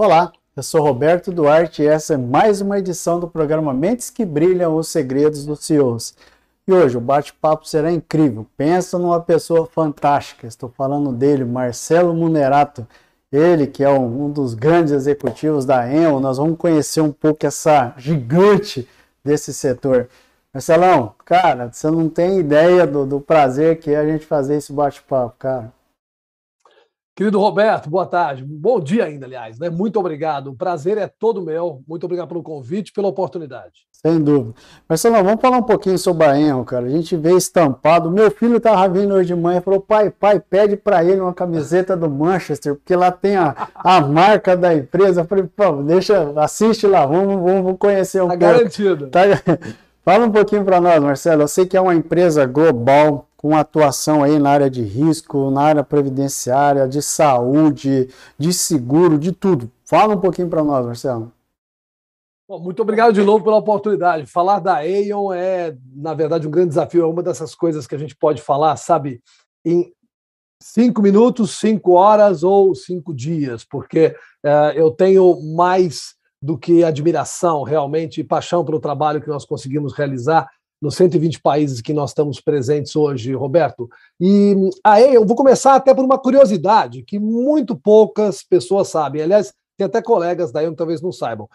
[0.00, 4.24] Olá, eu sou Roberto Duarte e essa é mais uma edição do programa Mentes que
[4.24, 6.14] Brilham os Segredos dos CEOs.
[6.68, 8.46] E hoje o bate-papo será incrível.
[8.56, 10.46] Pensa numa pessoa fantástica.
[10.46, 12.86] Estou falando dele, Marcelo Munerato.
[13.32, 16.20] Ele que é um dos grandes executivos da Enel.
[16.20, 18.88] Nós vamos conhecer um pouco essa gigante
[19.24, 20.08] desse setor.
[20.54, 24.72] Marcelão, cara, você não tem ideia do, do prazer que é a gente fazer esse
[24.72, 25.72] bate-papo, cara.
[27.18, 28.44] Querido Roberto, boa tarde.
[28.44, 29.58] Bom dia ainda, aliás.
[29.58, 29.68] Né?
[29.68, 30.52] Muito obrigado.
[30.52, 31.82] O prazer é todo meu.
[31.84, 33.88] Muito obrigado pelo convite, pela oportunidade.
[33.90, 34.54] Sem dúvida.
[34.88, 36.86] Marcelo, vamos falar um pouquinho sobre a Enel, cara.
[36.86, 38.08] A gente vê estampado.
[38.08, 41.34] Meu filho estava vindo hoje de manhã e falou: pai, pai, pede para ele uma
[41.34, 45.22] camiseta do Manchester, porque lá tem a, a marca da empresa.
[45.22, 48.54] Eu falei, pô, deixa, assiste lá, vamos, vamos conhecer um tá pouco.
[48.54, 49.08] Garantido.
[49.08, 49.74] Tá garantido.
[50.08, 51.42] Fala um pouquinho para nós, Marcelo.
[51.42, 55.60] Eu sei que é uma empresa global, com atuação aí na área de risco, na
[55.60, 58.08] área previdenciária, de saúde,
[58.38, 59.70] de seguro, de tudo.
[59.84, 61.30] Fala um pouquinho para nós, Marcelo.
[62.48, 64.24] Bom, muito obrigado de novo pela oportunidade.
[64.24, 67.02] Falar da Aeon é, na verdade, um grande desafio.
[67.02, 69.20] É uma dessas coisas que a gente pode falar, sabe,
[69.62, 69.92] em
[70.58, 77.62] cinco minutos, cinco horas ou cinco dias, porque uh, eu tenho mais do que admiração,
[77.62, 80.48] realmente, e paixão pelo trabalho que nós conseguimos realizar
[80.80, 83.88] nos 120 países que nós estamos presentes hoje, Roberto.
[84.20, 84.54] E
[84.84, 89.22] aí eu vou começar até por uma curiosidade que muito poucas pessoas sabem.
[89.22, 91.48] Aliás, tem até colegas da Aeon que talvez não saibam.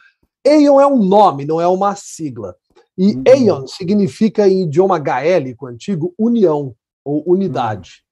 [0.45, 2.55] Aeon é um nome, não é uma sigla.
[2.97, 3.23] E uhum.
[3.27, 8.02] Aeon significa em idioma gaélico antigo união ou unidade.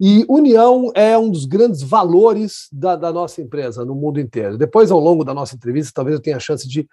[0.00, 4.58] E união é um dos grandes valores da, da, nossa empresa no mundo inteiro.
[4.58, 6.88] Depois, ao longo da nossa entrevista, talvez eu tenha a chance de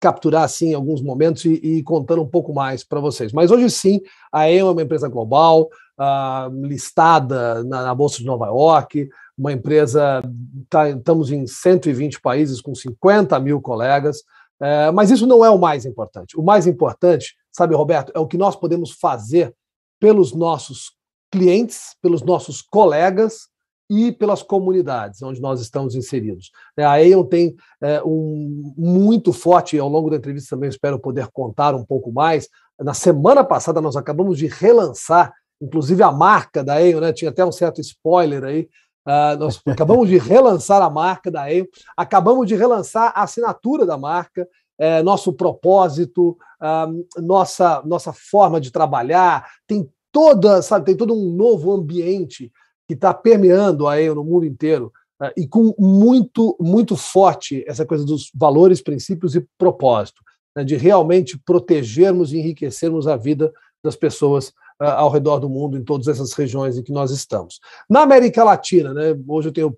[0.00, 3.32] capturar assim alguns momentos e, e contando um pouco mais para vocês.
[3.32, 4.00] Mas hoje sim,
[4.32, 5.68] a EM é uma empresa global,
[5.98, 10.22] uh, listada na, na, Bolsa de Nova York, uma empresa,
[10.68, 14.18] tá, estamos em 120 países com 50 mil colegas,
[14.60, 16.38] uh, mas isso não é o mais importante.
[16.38, 19.54] O mais importante, sabe, Roberto, é o que nós podemos fazer
[19.98, 20.95] pelos nossos
[21.30, 23.48] clientes, pelos nossos colegas
[23.88, 26.50] e pelas comunidades onde nós estamos inseridos.
[26.76, 31.28] É, a Aeon tem é, um muito forte, ao longo da entrevista também espero poder
[31.28, 32.48] contar um pouco mais.
[32.80, 37.12] Na semana passada nós acabamos de relançar, inclusive a marca da Aeon, né?
[37.12, 38.68] tinha até um certo spoiler aí,
[39.06, 41.66] Uh, nós acabamos de relançar a marca da Aeon,
[41.96, 44.48] acabamos de relançar a assinatura da marca,
[44.78, 51.30] é, nosso propósito, uh, nossa, nossa forma de trabalhar, tem toda, sabe, tem todo um
[51.30, 52.50] novo ambiente
[52.88, 54.90] que está permeando a EO no mundo inteiro
[55.22, 60.22] uh, e com muito, muito forte essa coisa dos valores, princípios e propósito,
[60.56, 63.52] né, de realmente protegermos e enriquecermos a vida
[63.84, 64.48] das pessoas
[64.80, 67.60] uh, ao redor do mundo, em todas essas regiões em que nós estamos.
[67.86, 69.76] Na América Latina, né, hoje eu tenho o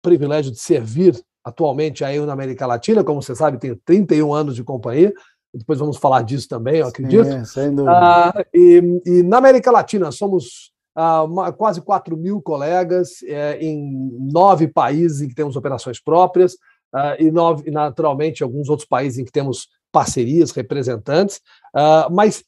[0.00, 4.54] privilégio de servir atualmente a EO na América Latina, como você sabe, tenho 31 anos
[4.54, 5.12] de companhia,
[5.54, 7.24] depois vamos falar disso também, eu acredito.
[7.24, 8.30] Sim, sem dúvida.
[8.30, 14.68] Uh, e, e, na América Latina, somos uh, quase 4 mil colegas é, em nove
[14.68, 16.54] países em que temos operações próprias
[16.94, 21.36] uh, e, nove, naturalmente, alguns outros países em que temos parcerias, representantes,
[21.74, 22.44] uh, mas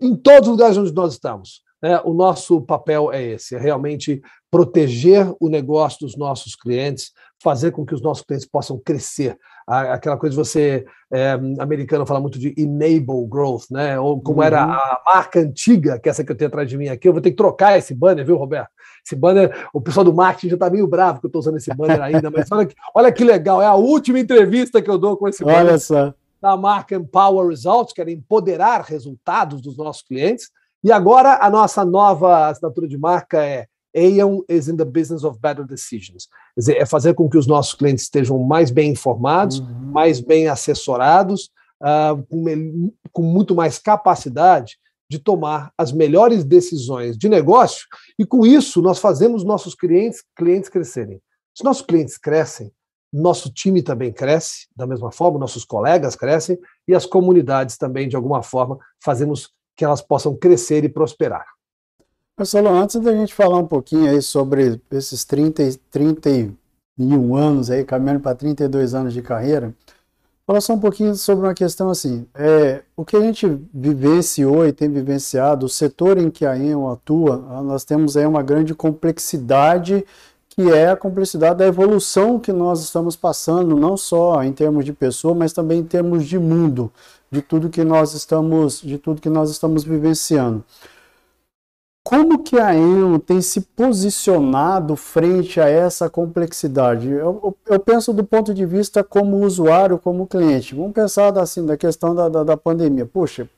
[0.00, 4.20] em todos os lugares onde nós estamos, né, o nosso papel é esse: é realmente
[4.50, 7.12] proteger o negócio dos nossos clientes,
[7.42, 9.38] fazer com que os nossos clientes possam crescer.
[9.66, 11.30] Aquela coisa de você, é,
[11.60, 14.00] americano, fala muito de enable growth, né?
[14.00, 14.44] Ou como uhum.
[14.44, 17.08] era a marca antiga, que é essa que eu tenho atrás de mim aqui.
[17.08, 18.70] Eu vou ter que trocar esse banner, viu, Roberto?
[19.06, 21.72] Esse banner, o pessoal do marketing já está meio bravo que eu estou usando esse
[21.72, 25.16] banner ainda, mas olha que, olha que legal, é a última entrevista que eu dou
[25.16, 25.60] com esse banner.
[25.60, 26.12] Olha só.
[26.42, 30.50] Da marca Empower Results, que era empoderar resultados dos nossos clientes.
[30.82, 35.38] E agora a nossa nova assinatura de marca é Aon is in the business of
[35.40, 36.28] better decisions.
[36.54, 39.92] Quer dizer, é fazer com que os nossos clientes estejam mais bem informados, uhum.
[39.92, 41.50] mais bem assessorados,
[41.82, 44.78] uh, com, com muito mais capacidade
[45.10, 47.84] de tomar as melhores decisões de negócio
[48.16, 51.20] e com isso nós fazemos nossos clientes clientes crescerem.
[51.52, 52.72] Se nossos clientes crescem,
[53.12, 56.56] nosso time também cresce da mesma forma, nossos colegas crescem
[56.86, 59.50] e as comunidades também de alguma forma fazemos
[59.80, 61.46] que elas possam crescer e prosperar.
[62.36, 68.20] Marcelo, antes da gente falar um pouquinho aí sobre esses 30, 31 anos aí, caminhando
[68.20, 69.74] para 32 anos de carreira,
[70.46, 74.72] falar só um pouquinho sobre uma questão assim, é, o que a gente vivenciou e
[74.74, 80.04] tem vivenciado, o setor em que a EON atua, nós temos aí uma grande complexidade,
[80.50, 84.92] que é a complexidade da evolução que nós estamos passando, não só em termos de
[84.92, 86.92] pessoa, mas também em termos de mundo,
[87.30, 90.64] de tudo que nós estamos, de tudo que nós estamos vivenciando.
[92.02, 97.08] Como que a Enel tem se posicionado frente a essa complexidade?
[97.08, 100.74] Eu, eu, penso do ponto de vista como usuário, como cliente.
[100.74, 103.06] Vamos pensar assim, da questão da, da, da pandemia.
[103.06, 103.48] Puxa,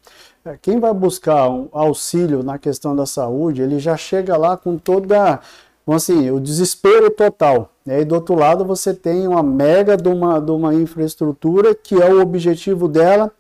[0.45, 4.77] é, quem vai buscar um auxílio na questão da saúde, ele já chega lá com
[4.77, 5.41] toda,
[5.90, 7.70] assim, o desespero total.
[7.84, 12.00] E aí do outro lado você tem uma mega de uma, de uma infraestrutura que
[12.00, 13.32] é o objetivo dela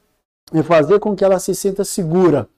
[0.52, 2.48] é fazer com que ela se sinta segura.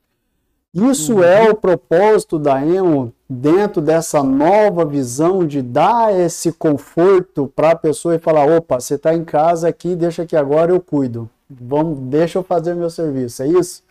[0.74, 1.22] Isso uhum.
[1.22, 7.76] é o propósito da EMO dentro dessa nova visão de dar esse conforto para a
[7.76, 11.30] pessoa e falar: opa, você está em casa aqui, deixa que agora eu cuido.
[11.48, 13.42] Vamos, deixa eu fazer meu serviço.
[13.44, 13.84] É isso?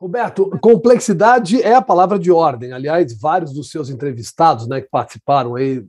[0.00, 2.72] Roberto, complexidade é a palavra de ordem.
[2.72, 5.84] Aliás, vários dos seus entrevistados, né, que participaram aí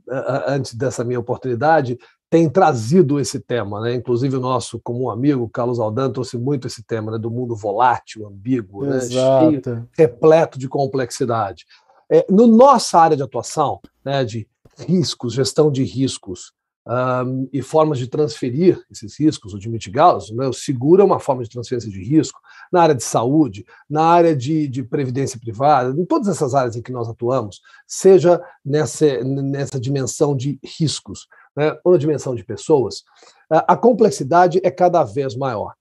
[0.46, 1.98] antes dessa minha oportunidade,
[2.28, 3.94] tem trazido esse tema, né?
[3.94, 7.18] Inclusive o nosso comum amigo Carlos Aldan trouxe muito esse tema né?
[7.18, 9.00] do mundo volátil, ambíguo, né?
[9.00, 11.64] Cheio, repleto de complexidade.
[12.10, 14.48] É, no nossa área de atuação, né, de
[14.86, 16.52] riscos, gestão de riscos
[16.86, 20.46] um, e formas de transferir esses riscos ou de mitigá-los, né?
[20.46, 22.40] o seguro é uma forma de transferência de risco.
[22.72, 26.82] Na área de saúde, na área de, de previdência privada, em todas essas áreas em
[26.82, 33.02] que nós atuamos, seja nessa, nessa dimensão de riscos né, ou na dimensão de pessoas,
[33.50, 35.74] a complexidade é cada vez maior.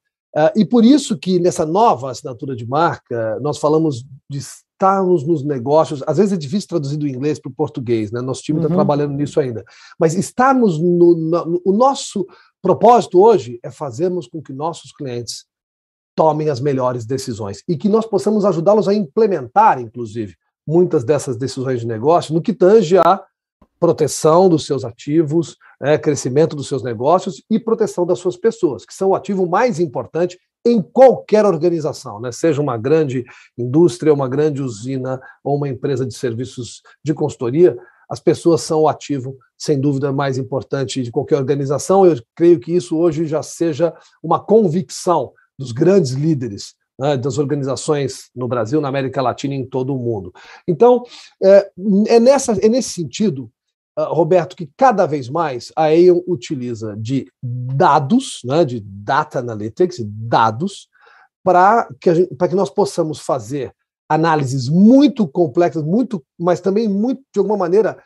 [0.55, 4.39] E por isso que nessa nova assinatura de marca, nós falamos de
[4.75, 8.21] estarmos nos negócios, às vezes é difícil traduzir do inglês para o português, né?
[8.21, 8.75] Nosso time está uhum.
[8.75, 9.63] trabalhando nisso ainda.
[9.97, 12.27] Mas estarmos no, no, o nosso
[12.61, 15.45] propósito hoje é fazermos com que nossos clientes
[16.13, 20.35] tomem as melhores decisões e que nós possamos ajudá-los a implementar, inclusive,
[20.67, 23.23] muitas dessas decisões de negócio no que tange a
[23.79, 28.93] proteção dos seus ativos, é, crescimento dos seus negócios e proteção das suas pessoas, que
[28.93, 32.31] são o ativo mais importante em qualquer organização, né?
[32.31, 33.23] seja uma grande
[33.57, 37.77] indústria, uma grande usina ou uma empresa de serviços de consultoria,
[38.09, 42.05] as pessoas são o ativo, sem dúvida, mais importante de qualquer organização.
[42.05, 48.29] Eu creio que isso hoje já seja uma convicção dos grandes líderes né, das organizações
[48.35, 50.33] no Brasil, na América Latina e em todo o mundo.
[50.67, 51.03] Então,
[51.43, 51.69] é,
[52.07, 53.51] é, nessa, é nesse sentido
[53.97, 60.89] Roberto, que cada vez mais a Aon utiliza de dados, né, de data analytics, dados,
[61.43, 63.73] para que, que nós possamos fazer
[64.09, 67.97] análises muito complexas, muito, mas também muito, de alguma maneira,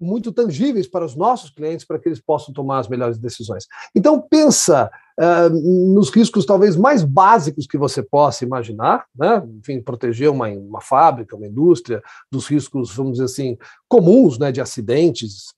[0.00, 3.66] muito tangíveis para os nossos clientes para que eles possam tomar as melhores decisões.
[3.94, 5.50] Então pensa uh,
[5.94, 9.42] nos riscos talvez mais básicos que você possa imaginar, né?
[9.58, 13.56] Enfim, proteger uma, uma fábrica, uma indústria dos riscos, vamos dizer assim,
[13.88, 15.48] comuns, né, de acidentes,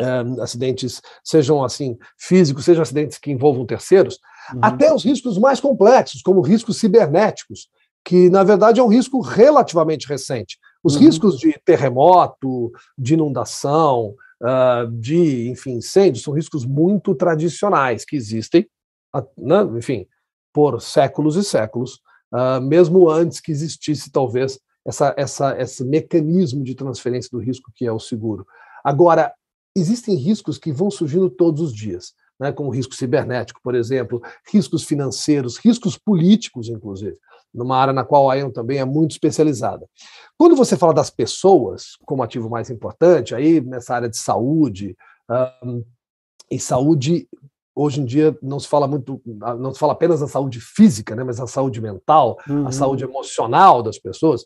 [0.00, 4.18] uh, acidentes sejam assim físicos, sejam acidentes que envolvam terceiros,
[4.52, 4.60] uhum.
[4.62, 7.68] até os riscos mais complexos, como riscos cibernéticos,
[8.04, 10.58] que na verdade é um risco relativamente recente.
[10.82, 11.02] Os uhum.
[11.02, 18.66] riscos de terremoto, de inundação, uh, de, enfim, incêndio, são riscos muito tradicionais que existem,
[19.36, 20.06] né, enfim,
[20.52, 22.00] por séculos e séculos,
[22.32, 27.86] uh, mesmo antes que existisse, talvez, essa, essa, esse mecanismo de transferência do risco que
[27.86, 28.46] é o seguro.
[28.82, 29.32] Agora,
[29.76, 34.84] existem riscos que vão surgindo todos os dias, né, como risco cibernético, por exemplo, riscos
[34.84, 37.18] financeiros, riscos políticos, inclusive
[37.52, 39.86] numa área na qual a Ion também é muito especializada.
[40.38, 44.96] Quando você fala das pessoas como ativo mais importante, aí nessa área de saúde,
[45.62, 45.84] um,
[46.50, 47.28] e saúde
[47.74, 49.20] hoje em dia não se fala muito,
[49.58, 52.66] não se fala apenas da saúde física, né, mas da saúde mental, uhum.
[52.66, 54.44] a saúde emocional das pessoas.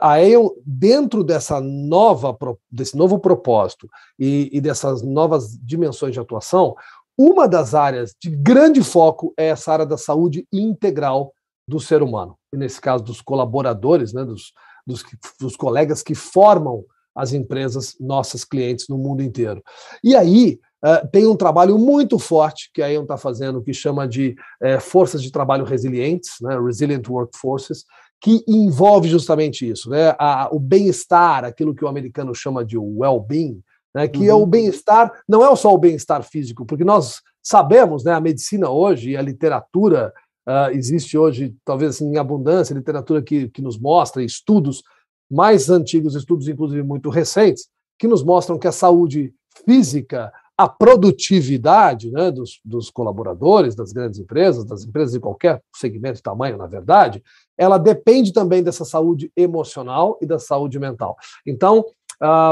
[0.00, 2.36] A Aon, dentro dessa nova,
[2.70, 3.88] desse novo propósito
[4.18, 6.74] e, e dessas novas dimensões de atuação,
[7.18, 11.32] uma das áreas de grande foco é essa área da saúde integral
[11.66, 14.52] do ser humano, e nesse caso dos colaboradores, né, dos,
[14.86, 15.04] dos,
[15.40, 19.62] dos colegas que formam as empresas, nossas clientes no mundo inteiro.
[20.02, 24.06] E aí, uh, tem um trabalho muito forte que a Aon está fazendo, que chama
[24.06, 27.84] de uh, forças de trabalho resilientes, né, Resilient Workforces,
[28.20, 33.60] que envolve justamente isso, né, a, o bem-estar, aquilo que o americano chama de well-being,
[33.94, 34.30] né, que uhum.
[34.30, 34.46] é o uhum.
[34.46, 39.16] bem-estar, não é só o bem-estar físico, porque nós sabemos, né, a medicina hoje e
[39.16, 40.12] a literatura
[40.48, 44.82] uh, existe hoje, talvez assim, em abundância, literatura que, que nos mostra, estudos
[45.30, 49.32] mais antigos, estudos inclusive muito recentes, que nos mostram que a saúde
[49.64, 56.20] física, a produtividade né, dos, dos, colaboradores, das grandes empresas, das empresas de qualquer segmento
[56.20, 57.22] e tamanho, na verdade,
[57.56, 61.16] ela depende também dessa saúde emocional e da saúde mental.
[61.46, 61.84] Então,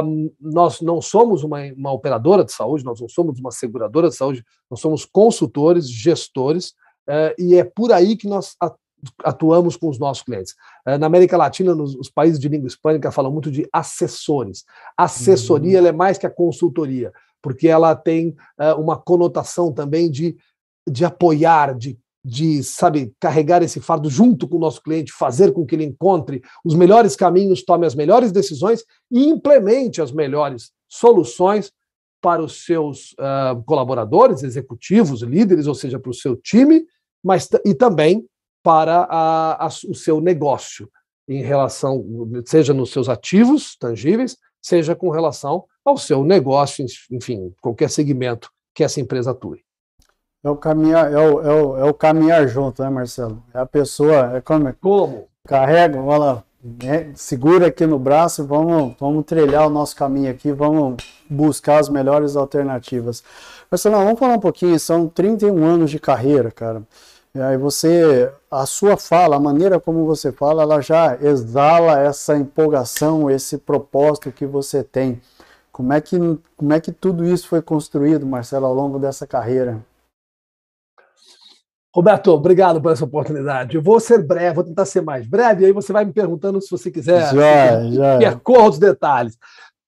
[0.05, 4.17] um, nós não somos uma, uma operadora de saúde, nós não somos uma seguradora de
[4.17, 6.75] saúde, nós somos consultores, gestores,
[7.39, 8.57] e é por aí que nós
[9.25, 10.55] atuamos com os nossos clientes.
[10.87, 14.65] Uh, na América Latina, nos os países de língua hispânica falam muito de assessores.
[14.97, 15.87] A assessoria uhum.
[15.87, 18.29] é mais que a consultoria, porque ela tem
[18.61, 20.37] uh, uma conotação também de,
[20.89, 25.67] de apoiar, de de, sabe, carregar esse fardo junto com o nosso cliente, fazer com
[25.67, 31.73] que ele encontre os melhores caminhos, tome as melhores decisões e implemente as melhores soluções
[32.23, 36.87] para os seus uh, colaboradores, executivos, líderes, ou seja, para o seu time,
[37.23, 38.25] mas e também
[38.63, 40.89] para a, a, o seu negócio,
[41.29, 42.05] em relação,
[42.47, 48.85] seja nos seus ativos tangíveis, seja com relação ao seu negócio, enfim, qualquer segmento que
[48.85, 49.65] essa empresa atue.
[50.45, 53.43] É o caminhar, é o, é o, é o caminhar junto, né, Marcelo?
[53.53, 54.73] É a pessoa, é como?
[54.81, 55.29] Como?
[55.45, 60.97] Carrega, ela né, segura aqui no braço, vamos, vamos trilhar o nosso caminho aqui, vamos
[61.29, 63.25] buscar as melhores alternativas.
[63.71, 66.83] Marcelo, vamos falar um pouquinho, são 31 anos de carreira, cara.
[67.35, 72.37] E aí você, a sua fala, a maneira como você fala, ela já exala essa
[72.37, 75.21] empolgação, esse propósito que você tem.
[75.73, 76.19] Como é que,
[76.57, 79.83] como é que tudo isso foi construído, Marcelo, ao longo dessa carreira?
[81.95, 83.77] Roberto, obrigado por essa oportunidade.
[83.77, 86.61] Eu vou ser breve, vou tentar ser mais breve, e aí você vai me perguntando
[86.61, 87.35] se você quiser.
[87.35, 88.19] Já, já.
[88.19, 89.39] Percorra os detalhes.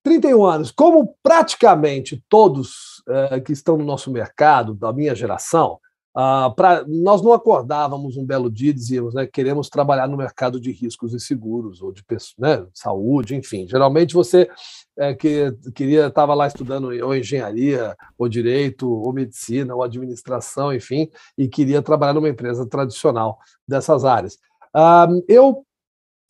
[0.03, 5.79] 31 anos, como praticamente todos uh, que estão no nosso mercado, da minha geração,
[6.15, 10.61] uh, pra, nós não acordávamos um belo dia e dizíamos, né, queremos trabalhar no mercado
[10.61, 12.05] de riscos e seguros, ou de
[12.39, 13.67] né, saúde, enfim.
[13.67, 14.51] Geralmente você
[14.99, 21.11] é, que queria estava lá estudando ou engenharia, ou direito, ou medicina, ou administração, enfim,
[21.37, 24.39] e queria trabalhar numa empresa tradicional dessas áreas.
[25.29, 25.65] eu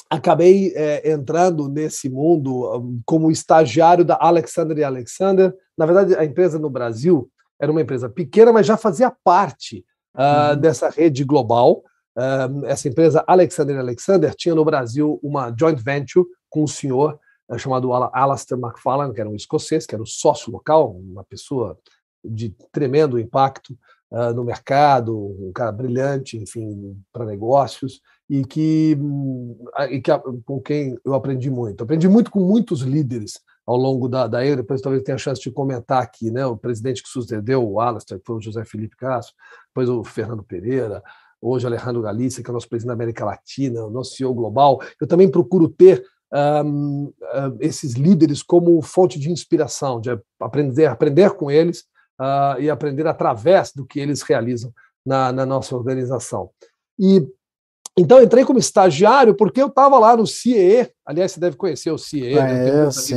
[0.09, 5.55] acabei é, entrando nesse mundo como estagiário da Alexander Alexander.
[5.77, 7.29] Na verdade, a empresa no Brasil
[7.61, 10.61] era uma empresa pequena, mas já fazia parte uh, uhum.
[10.61, 11.83] dessa rede global.
[12.17, 17.19] Uh, essa empresa Alexander Alexander tinha no Brasil uma joint venture com o senhor
[17.59, 21.79] chamado Alastair MacFarlane, que era um escocês, que era o sócio local, uma pessoa
[22.25, 23.77] de tremendo impacto
[24.11, 28.97] uh, no mercado, um cara brilhante, enfim, para negócios, e que,
[29.91, 30.11] e que
[30.45, 31.85] com quem eu aprendi muito.
[31.85, 35.41] Aprendi muito com muitos líderes ao longo da, da era, depois talvez tenha a chance
[35.41, 36.45] de comentar aqui, né?
[36.47, 39.35] O presidente que sucedeu o Alastair, que foi o José Felipe Castro,
[39.69, 41.03] depois o Fernando Pereira,
[41.41, 44.81] hoje Alejandro Galícia, que é o nosso presidente da América Latina, o nosso CEO global.
[45.01, 47.13] Eu também procuro ter um,
[47.61, 50.11] esses líderes como fonte de inspiração, de
[50.41, 51.85] aprender, aprender com eles
[52.21, 54.73] uh, e aprender através do que eles realizam
[55.07, 56.51] na, na nossa organização.
[56.99, 57.27] E
[57.97, 61.99] então entrei como estagiário porque eu estava lá no CIE, aliás, você deve conhecer o
[61.99, 62.37] CIE.
[62.37, 62.87] Ah, né?
[62.87, 63.15] É, sim.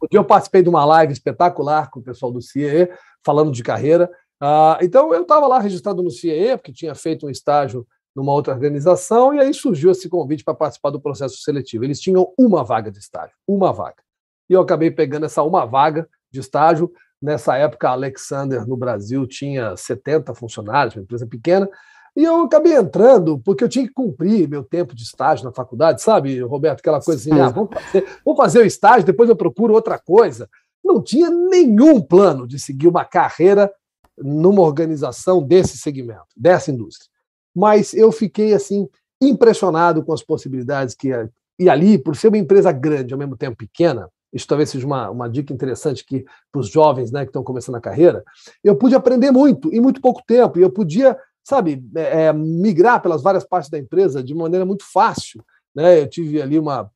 [0.00, 2.88] Um dia eu participei de uma live espetacular com o pessoal do CIE,
[3.24, 4.08] falando de carreira.
[4.40, 8.52] Uh, então eu estava lá registrado no CIE, porque tinha feito um estágio numa outra
[8.52, 11.84] organização, e aí surgiu esse convite para participar do processo seletivo.
[11.84, 14.02] Eles tinham uma vaga de estágio, uma vaga.
[14.48, 16.92] E eu acabei pegando essa uma vaga de estágio.
[17.20, 21.68] Nessa época, a Alexander no Brasil tinha 70 funcionários, uma empresa pequena,
[22.14, 26.02] e eu acabei entrando porque eu tinha que cumprir meu tempo de estágio na faculdade,
[26.02, 26.80] sabe, Roberto?
[26.80, 30.48] Aquela coisa assim, ah, vamos fazer, vamos fazer o estágio, depois eu procuro outra coisa.
[30.84, 33.72] Não tinha nenhum plano de seguir uma carreira
[34.18, 37.11] numa organização desse segmento, dessa indústria
[37.54, 38.88] mas eu fiquei assim
[39.20, 41.10] impressionado com as possibilidades que
[41.58, 45.10] e ali, por ser uma empresa grande, ao mesmo tempo pequena, isso talvez seja uma,
[45.10, 48.24] uma dica interessante que para os jovens né, que estão começando a carreira,
[48.64, 53.00] eu pude aprender muito em muito pouco tempo, e eu podia, sabe, é, é, migrar
[53.02, 55.44] pelas várias partes da empresa de maneira muito fácil.
[55.74, 56.00] Né?
[56.00, 56.90] Eu tive ali uma,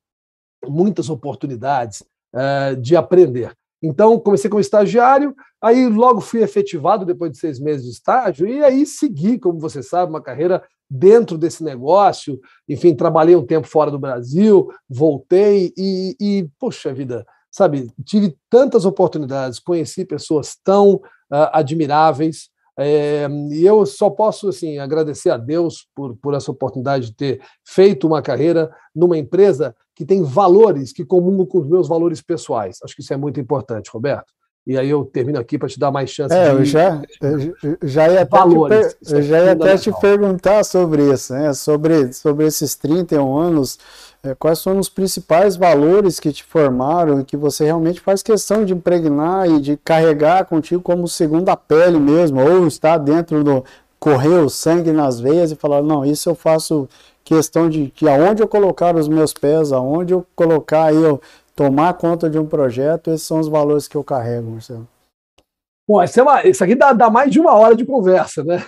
[0.67, 3.55] muitas oportunidades é, de aprender.
[3.81, 8.63] Então, comecei como estagiário, aí logo fui efetivado depois de seis meses de estágio, e
[8.63, 12.39] aí segui, como você sabe, uma carreira dentro desse negócio.
[12.67, 18.85] Enfim, trabalhei um tempo fora do Brasil, voltei e, e poxa vida, sabe, tive tantas
[18.85, 25.87] oportunidades, conheci pessoas tão uh, admiráveis, é, e eu só posso assim agradecer a Deus
[25.95, 31.03] por, por essa oportunidade de ter feito uma carreira numa empresa que tem valores que
[31.03, 32.77] comungam com os meus valores pessoais.
[32.83, 34.31] Acho que isso é muito importante, Roberto.
[34.67, 36.55] E aí eu termino aqui para te dar mais chance é, de...
[36.57, 39.17] eu já, eu já ia até, valores, te, per...
[39.17, 41.53] eu já ia até te perguntar sobre isso, né?
[41.53, 43.79] sobre, sobre esses 31 anos
[44.23, 48.65] é, quais foram os principais valores que te formaram e que você realmente faz questão
[48.65, 53.63] de impregnar e de carregar contigo como segunda pele mesmo, ou está dentro do
[53.99, 56.87] correr o sangue nas veias e falar, não, isso eu faço
[57.23, 61.19] questão de que aonde eu colocar os meus pés, aonde eu colocar eu
[61.55, 64.87] tomar conta de um projeto, esses são os valores que eu carrego, Marcelo.
[65.87, 68.61] Bom, isso, é uma, isso aqui dá, dá, mais de uma hora de conversa, né?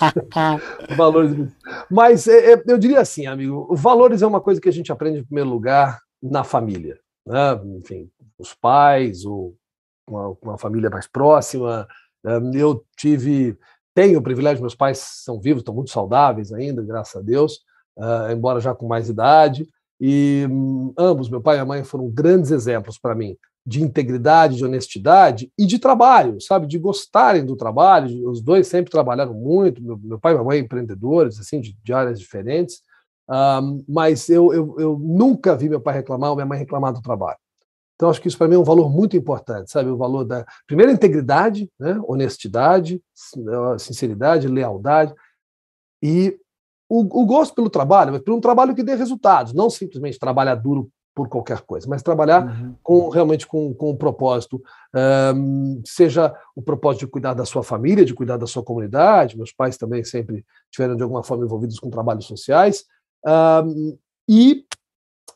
[0.96, 1.52] valores.
[1.90, 5.18] Mas é, é, eu diria assim, amigo, valores é uma coisa que a gente aprende
[5.18, 6.98] em primeiro lugar na família.
[7.26, 7.60] Né?
[7.78, 9.54] Enfim, os pais, ou
[10.08, 11.86] uma, uma família mais próxima.
[12.54, 13.58] Eu tive,
[13.94, 17.60] tenho o privilégio, meus pais são vivos, estão muito saudáveis ainda, graças a Deus,
[17.98, 19.68] uh, embora já com mais idade.
[20.00, 23.36] E um, ambos, meu pai e a mãe, foram grandes exemplos para mim
[23.66, 26.68] de integridade, de honestidade e de trabalho, sabe?
[26.68, 28.30] De gostarem do trabalho.
[28.30, 29.82] Os dois sempre trabalharam muito.
[29.82, 32.80] Meu, meu pai e minha mãe empreendedores, assim, de, de áreas diferentes.
[33.28, 37.02] Um, mas eu, eu, eu, nunca vi meu pai reclamar ou minha mãe reclamar do
[37.02, 37.38] trabalho.
[37.96, 39.90] Então, acho que isso para mim é um valor muito importante, sabe?
[39.90, 41.98] O valor da, primeira, integridade, né?
[42.06, 43.02] honestidade,
[43.78, 45.12] sinceridade, lealdade
[46.00, 46.38] e
[46.88, 50.54] o, o gosto pelo trabalho, mas por um trabalho que dê resultados, não simplesmente trabalhar
[50.54, 52.76] duro por qualquer coisa, mas trabalhar uhum.
[52.82, 54.62] com realmente com, com um propósito,
[55.34, 59.34] um, seja o propósito de cuidar da sua família, de cuidar da sua comunidade.
[59.34, 62.84] Meus pais também sempre tiveram de alguma forma envolvidos com trabalhos sociais
[63.64, 63.96] um,
[64.28, 64.66] e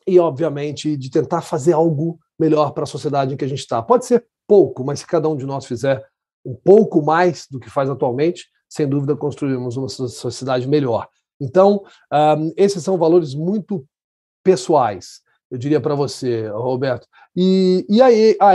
[0.06, 3.80] e obviamente de tentar fazer algo melhor para a sociedade em que a gente está.
[3.80, 6.04] Pode ser pouco, mas se cada um de nós fizer
[6.44, 11.08] um pouco mais do que faz atualmente, sem dúvida construiremos uma sociedade melhor.
[11.40, 13.86] Então, um, esses são valores muito
[14.42, 17.06] pessoais eu diria para você, Roberto.
[17.36, 18.52] E, e a, a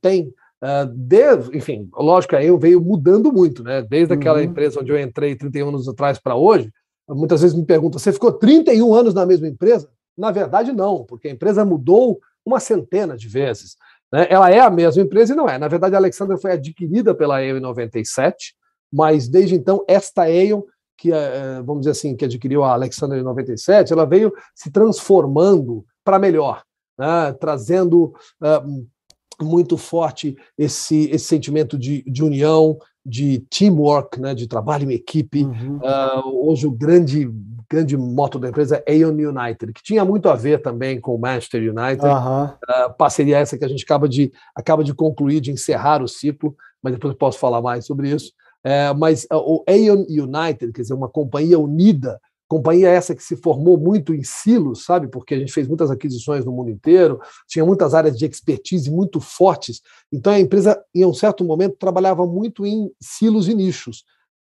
[0.00, 0.32] tem,
[0.62, 3.82] uh, de, enfim, lógico, a Aeon veio mudando muito, né?
[3.82, 4.44] Desde aquela uhum.
[4.44, 6.70] empresa onde eu entrei 31 anos atrás para hoje,
[7.08, 9.90] muitas vezes me perguntam, você ficou 31 anos na mesma empresa?
[10.16, 13.76] Na verdade, não, porque a empresa mudou uma centena de vezes.
[14.12, 14.26] Né?
[14.30, 15.58] Ela é a mesma empresa e não é.
[15.58, 18.54] Na verdade, a Alexandra foi adquirida pela Aeon em 97,
[18.92, 20.62] mas desde então, esta Aeon
[20.98, 25.86] que, eh, vamos dizer assim, que adquiriu a Alexandra em 97, ela veio se transformando
[26.08, 26.62] para melhor,
[26.98, 27.34] né?
[27.38, 34.34] trazendo uh, muito forte esse, esse sentimento de, de união, de teamwork, né?
[34.34, 35.44] de trabalho em equipe.
[35.44, 35.76] Uhum.
[35.76, 37.30] Uh, hoje o grande
[37.70, 41.20] grande moto da empresa é Aeon United, que tinha muito a ver também com o
[41.20, 42.06] Manchester United.
[42.06, 42.44] Uhum.
[42.44, 46.56] Uh, parceria essa que a gente acaba de, acaba de concluir, de encerrar o ciclo,
[46.82, 48.32] mas depois eu posso falar mais sobre isso.
[48.64, 53.76] É, mas o Aeon United, quer dizer, uma companhia unida Companhia essa que se formou
[53.76, 55.06] muito em silos, sabe?
[55.06, 59.20] Porque a gente fez muitas aquisições no mundo inteiro, tinha muitas áreas de expertise muito
[59.20, 59.82] fortes.
[60.10, 64.02] Então a empresa, em um certo momento, trabalhava muito em silos e nichos.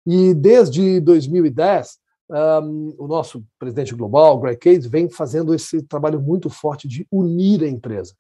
[0.08, 6.50] E desde 2010, um, o nosso presidente global, Greg Case, vem fazendo esse trabalho muito
[6.50, 8.16] forte de unir a empresa.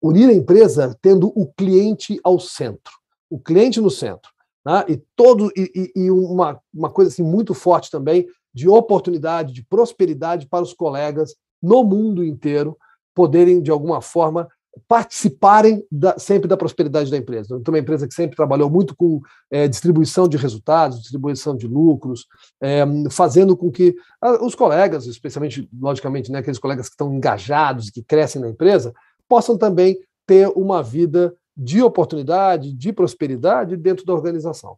[0.00, 2.92] Unir a empresa tendo o cliente ao centro,
[3.28, 4.30] o cliente no centro.
[4.64, 4.84] Né?
[4.88, 10.46] E todo e, e, uma, uma coisa assim muito forte também de oportunidade, de prosperidade
[10.46, 12.76] para os colegas no mundo inteiro
[13.14, 14.48] poderem, de alguma forma,
[14.86, 17.56] participarem da, sempre da prosperidade da empresa.
[17.56, 22.26] Então, uma empresa que sempre trabalhou muito com é, distribuição de resultados, distribuição de lucros,
[22.60, 23.94] é, fazendo com que
[24.40, 28.94] os colegas, especialmente, logicamente, né, aqueles colegas que estão engajados, que crescem na empresa,
[29.28, 34.76] possam também ter uma vida de oportunidade, de prosperidade dentro da organização.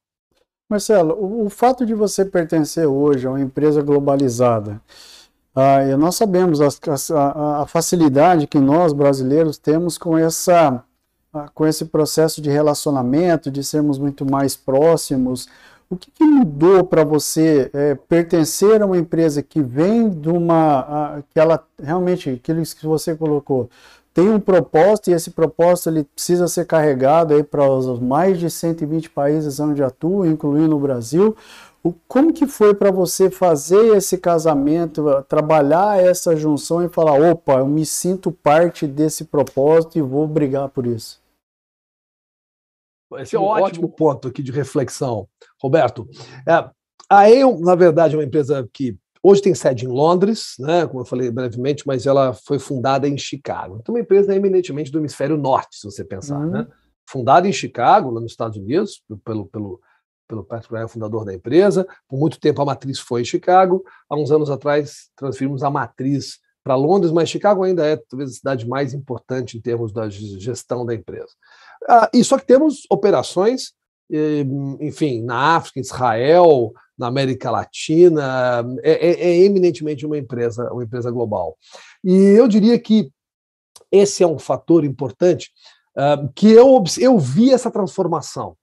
[0.73, 4.81] Marcelo, o, o, fato de você pertencer hoje a uma empresa globalizada,
[5.55, 6.69] ah, nós sabemos a,
[7.15, 10.83] a, a, facilidade que nós brasileiros temos com essa
[11.55, 15.49] com esse processo de relacionamento, de sermos muito mais próximos.
[15.89, 20.81] O que, que mudou para você é, pertencer a uma empresa que vem de uma.
[20.81, 23.71] A, que ela realmente, aquilo que você colocou,
[24.15, 28.51] tem um propósito e esse propósito ele precisa ser carregado aí para os mais de
[28.51, 31.35] 120 países onde atua, incluindo o Brasil.
[31.83, 37.55] O, como que foi para você fazer esse casamento, trabalhar essa junção e falar, opa,
[37.55, 41.21] eu me sinto parte desse propósito e vou brigar por isso?
[43.19, 45.29] Esse é um ótimo, ótimo ponto aqui de reflexão,
[45.61, 46.09] Roberto.
[46.47, 46.71] É,
[47.11, 51.03] a EON, na verdade, é uma empresa que Hoje tem sede em Londres, né, como
[51.03, 53.79] eu falei brevemente, mas ela foi fundada em Chicago.
[53.81, 56.39] Então, uma empresa eminentemente do hemisfério norte, se você pensar.
[56.39, 56.51] Uhum.
[56.51, 56.67] Né?
[57.09, 59.81] Fundada em Chicago, lá nos Estados Unidos, pelo, pelo,
[60.27, 61.87] pelo Patrick Ryan, fundador da empresa.
[62.09, 63.85] Por muito tempo a matriz foi em Chicago.
[64.09, 68.35] Há uns anos atrás transferimos a matriz para Londres, mas Chicago ainda é talvez a
[68.35, 71.33] cidade mais importante em termos da gestão da empresa.
[71.89, 73.73] Ah, e só que temos operações,
[74.81, 81.11] enfim, na África, Israel, na América Latina, é, é, é, eminentemente uma empresa, uma empresa
[81.11, 81.57] global.
[82.05, 83.11] E eu diria que
[83.91, 85.51] esse é um fator importante
[85.97, 88.57] uh, que eu, eu vi essa transformação.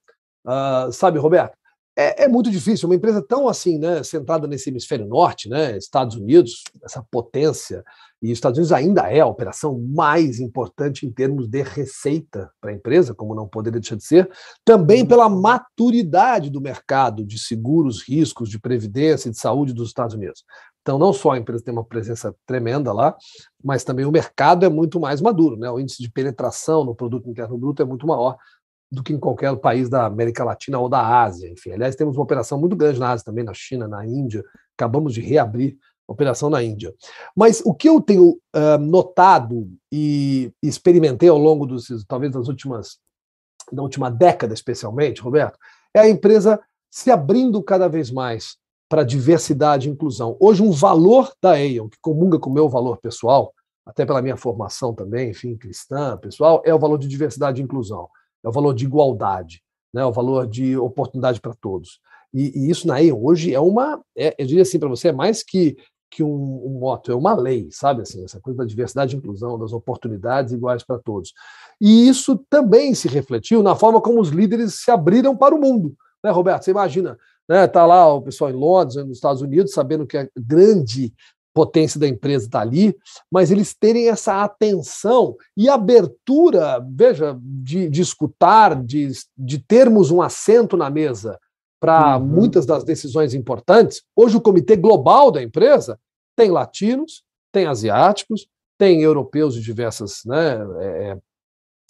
[0.44, 1.56] Uh, sabe, Roberto?
[1.96, 6.16] É, é, muito difícil, uma empresa tão assim, né, centrada nesse hemisfério norte, né, Estados
[6.16, 7.84] Unidos, essa potência,
[8.22, 12.70] e os Estados Unidos ainda é a operação mais importante em termos de receita para
[12.70, 14.30] a empresa, como não poderia deixar de ser,
[14.64, 20.14] também pela maturidade do mercado de seguros, riscos, de previdência e de saúde dos Estados
[20.14, 20.44] Unidos.
[20.82, 23.16] Então, não só a empresa tem uma presença tremenda lá,
[23.62, 25.70] mas também o mercado é muito mais maduro, né?
[25.70, 28.36] O índice de penetração no produto interno bruto é muito maior
[28.90, 31.48] do que em qualquer país da América Latina ou da Ásia.
[31.48, 34.42] Enfim, aliás, temos uma operação muito grande na Ásia também, na China, na Índia.
[34.76, 35.76] Acabamos de reabrir
[36.10, 36.92] operação na Índia.
[37.36, 42.98] Mas o que eu tenho uh, notado e experimentei ao longo dos, talvez das últimas,
[43.72, 45.58] da última década especialmente, Roberto,
[45.94, 48.56] é a empresa se abrindo cada vez mais
[48.88, 50.36] para diversidade e inclusão.
[50.40, 53.54] Hoje, um valor da Aeon, que comunga com o meu valor pessoal,
[53.86, 58.08] até pela minha formação também, enfim, cristã, pessoal, é o valor de diversidade e inclusão,
[58.44, 59.62] é o valor de igualdade,
[59.94, 62.00] né, é o valor de oportunidade para todos.
[62.34, 65.12] E, e, isso na Aeon hoje é uma, é, eu diria assim para você, é
[65.12, 65.76] mais que
[66.10, 68.02] que um, um moto, é uma lei, sabe?
[68.02, 71.32] Assim, essa coisa da diversidade e inclusão, das oportunidades iguais para todos.
[71.80, 75.94] E isso também se refletiu na forma como os líderes se abriram para o mundo.
[76.22, 76.64] Né, Roberto?
[76.64, 77.16] Você imagina,
[77.48, 81.14] né, tá lá o pessoal em Londres, nos Estados Unidos, sabendo que a grande
[81.54, 82.96] potência da empresa está ali,
[83.30, 90.22] mas eles terem essa atenção e abertura, veja, de, de escutar, de, de termos um
[90.22, 91.38] assento na mesa
[91.80, 92.26] para uhum.
[92.26, 94.02] muitas das decisões importantes.
[94.14, 95.98] Hoje, o comitê global da empresa
[96.36, 98.46] tem latinos, tem asiáticos,
[98.78, 101.18] tem europeus de diversas, né, é,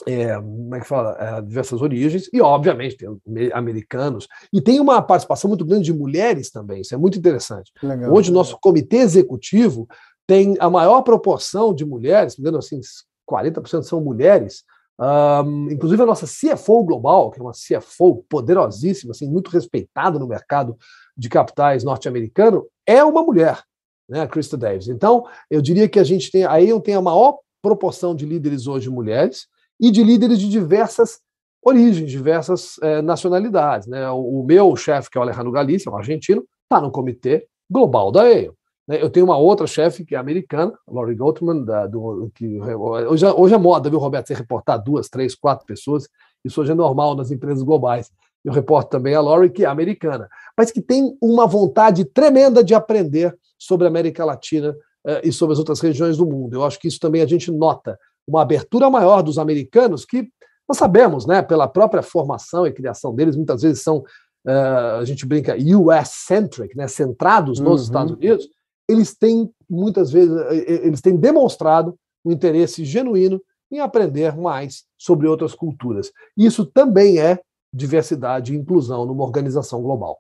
[0.07, 4.81] é, é como é que fala, é, diversas origens, e obviamente tem americanos, e tem
[4.81, 7.71] uma participação muito grande de mulheres também, isso é muito interessante.
[7.83, 8.13] Legal.
[8.13, 9.87] Hoje, o nosso comitê executivo
[10.27, 12.81] tem a maior proporção de mulheres, me engano assim,
[13.29, 14.65] 40% são mulheres,
[15.01, 20.29] um, inclusive a nossa CFO global, que é uma CFO poderosíssima, assim, muito respeitada no
[20.29, 20.77] mercado
[21.17, 23.63] de capitais norte-americano, é uma mulher,
[24.09, 24.89] né, a Krista Davis.
[24.89, 28.91] Então, eu diria que a gente tem, a tem a maior proporção de líderes hoje
[28.91, 29.47] mulheres
[29.81, 31.21] e de líderes de diversas
[31.63, 33.87] origens, diversas eh, nacionalidades.
[33.87, 34.11] Né?
[34.11, 38.11] O, o meu chefe, que é o Alejandro Galícia, um argentino, está no comitê global
[38.11, 38.53] da Aon.
[38.91, 39.01] Né?
[39.01, 43.33] Eu tenho uma outra chefe que é americana, Laurie Goldman, da, do, que hoje, é,
[43.33, 46.09] hoje é moda, viu, Roberto, você reportar duas, três, quatro pessoas.
[46.45, 48.11] Isso hoje é normal nas empresas globais.
[48.45, 52.75] Eu reporto também a Laurie, que é americana, mas que tem uma vontade tremenda de
[52.75, 54.75] aprender sobre a América Latina
[55.07, 56.55] eh, e sobre as outras regiões do mundo.
[56.55, 60.29] Eu acho que isso também a gente nota uma abertura maior dos americanos, que
[60.67, 63.99] nós sabemos, né, pela própria formação e criação deles, muitas vezes são,
[64.47, 67.87] uh, a gente brinca, US-centric, né, centrados nos uhum.
[67.87, 68.49] Estados Unidos,
[68.91, 74.85] eles têm, muitas vezes, eh, eh, eles têm demonstrado um interesse genuíno em aprender mais
[74.99, 76.11] sobre outras culturas.
[76.37, 77.41] Isso também é
[77.73, 80.19] diversidade e inclusão numa organização global.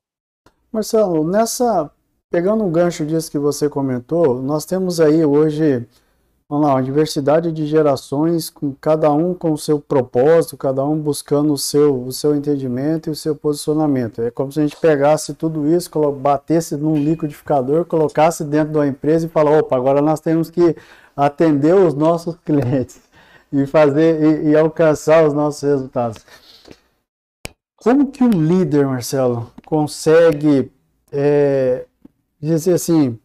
[0.73, 1.91] Marcelo, nessa
[2.31, 5.85] pegando um gancho disso que você comentou, nós temos aí hoje
[6.51, 10.99] Vamos lá, uma diversidade de gerações, com cada um com o seu propósito, cada um
[10.99, 14.21] buscando o seu, o seu entendimento e o seu posicionamento.
[14.21, 18.89] É como se a gente pegasse tudo isso, batesse num liquidificador, colocasse dentro de uma
[18.89, 20.75] empresa e falasse, opa, agora nós temos que
[21.17, 23.01] atender os nossos clientes
[23.53, 26.19] e fazer e, e alcançar os nossos resultados.
[27.77, 30.73] Como que o líder, Marcelo, consegue
[31.13, 31.87] é,
[32.41, 33.17] dizer assim,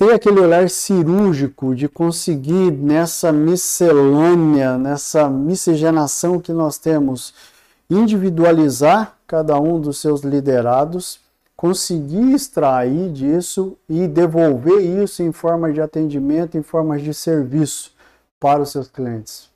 [0.00, 7.34] ter aquele olhar cirúrgico de conseguir nessa miscelânea, nessa miscigenação que nós temos,
[7.90, 11.20] individualizar cada um dos seus liderados,
[11.54, 17.94] conseguir extrair disso e devolver isso em forma de atendimento, em forma de serviço
[18.40, 19.50] para os seus clientes.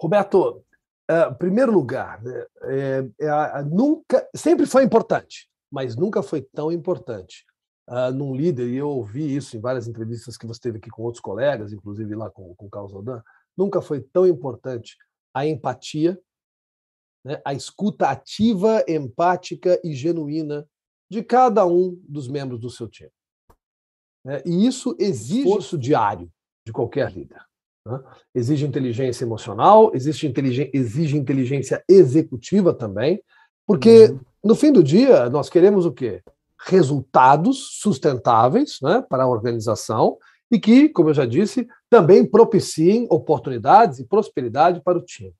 [0.00, 0.62] Roberto,
[1.10, 6.70] uh, em primeiro lugar, né, é, é, nunca, sempre foi importante, mas nunca foi tão
[6.70, 7.44] importante
[7.88, 11.02] uh, num líder, e eu ouvi isso em várias entrevistas que você teve aqui com
[11.02, 13.22] outros colegas, inclusive lá com, com o Carlos Aldan,
[13.56, 14.96] nunca foi tão importante
[15.32, 16.18] a empatia,
[17.24, 20.68] né, a escuta ativa, empática e genuína
[21.10, 23.10] de cada um dos membros do seu time.
[24.26, 26.30] É, e isso exige esforço diário
[26.66, 27.40] de qualquer líder.
[27.86, 28.02] Né?
[28.34, 33.22] Exige inteligência emocional, exige inteligência, exige inteligência executiva também,
[33.66, 34.20] porque uhum.
[34.42, 36.22] no fim do dia nós queremos o quê?
[36.66, 40.18] Resultados sustentáveis né, para a organização
[40.50, 45.34] e que, como eu já disse, também propiciem oportunidades e prosperidade para o time.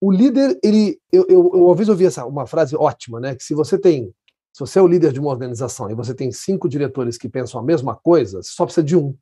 [0.00, 3.34] O líder, ele, eu, eu, eu uma vez ouvi essa, uma frase ótima, né?
[3.34, 4.12] Que se você tem,
[4.52, 7.60] se você é o líder de uma organização e você tem cinco diretores que pensam
[7.60, 9.16] a mesma coisa, você só precisa de um,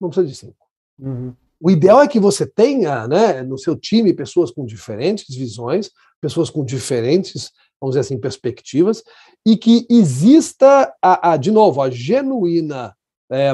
[0.00, 0.66] não precisa de cinco.
[0.98, 1.34] Uhum.
[1.62, 6.50] O ideal é que você tenha, né, no seu time pessoas com diferentes visões, pessoas
[6.50, 9.04] com diferentes, vamos dizer assim, perspectivas,
[9.46, 12.96] e que exista, a, a de novo, a genuína
[13.30, 13.52] é,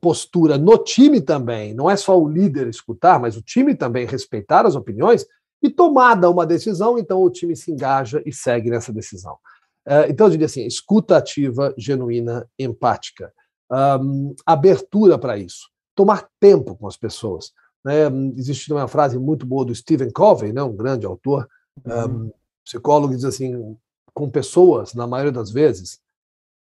[0.00, 4.64] postura no time também, não é só o líder escutar, mas o time também respeitar
[4.64, 5.26] as opiniões,
[5.60, 9.34] e tomada uma decisão, então o time se engaja e segue nessa decisão.
[9.84, 13.32] Uh, então eu diria assim: escuta ativa, genuína, empática,
[14.00, 17.52] um, abertura para isso, tomar tempo com as pessoas.
[17.84, 18.04] Né?
[18.36, 20.62] Existe uma frase muito boa do Stephen Covey, né?
[20.62, 21.48] um grande autor,
[21.84, 22.26] uhum.
[22.26, 22.32] um,
[22.64, 23.76] psicólogo, diz assim:
[24.14, 25.98] com pessoas, na maioria das vezes,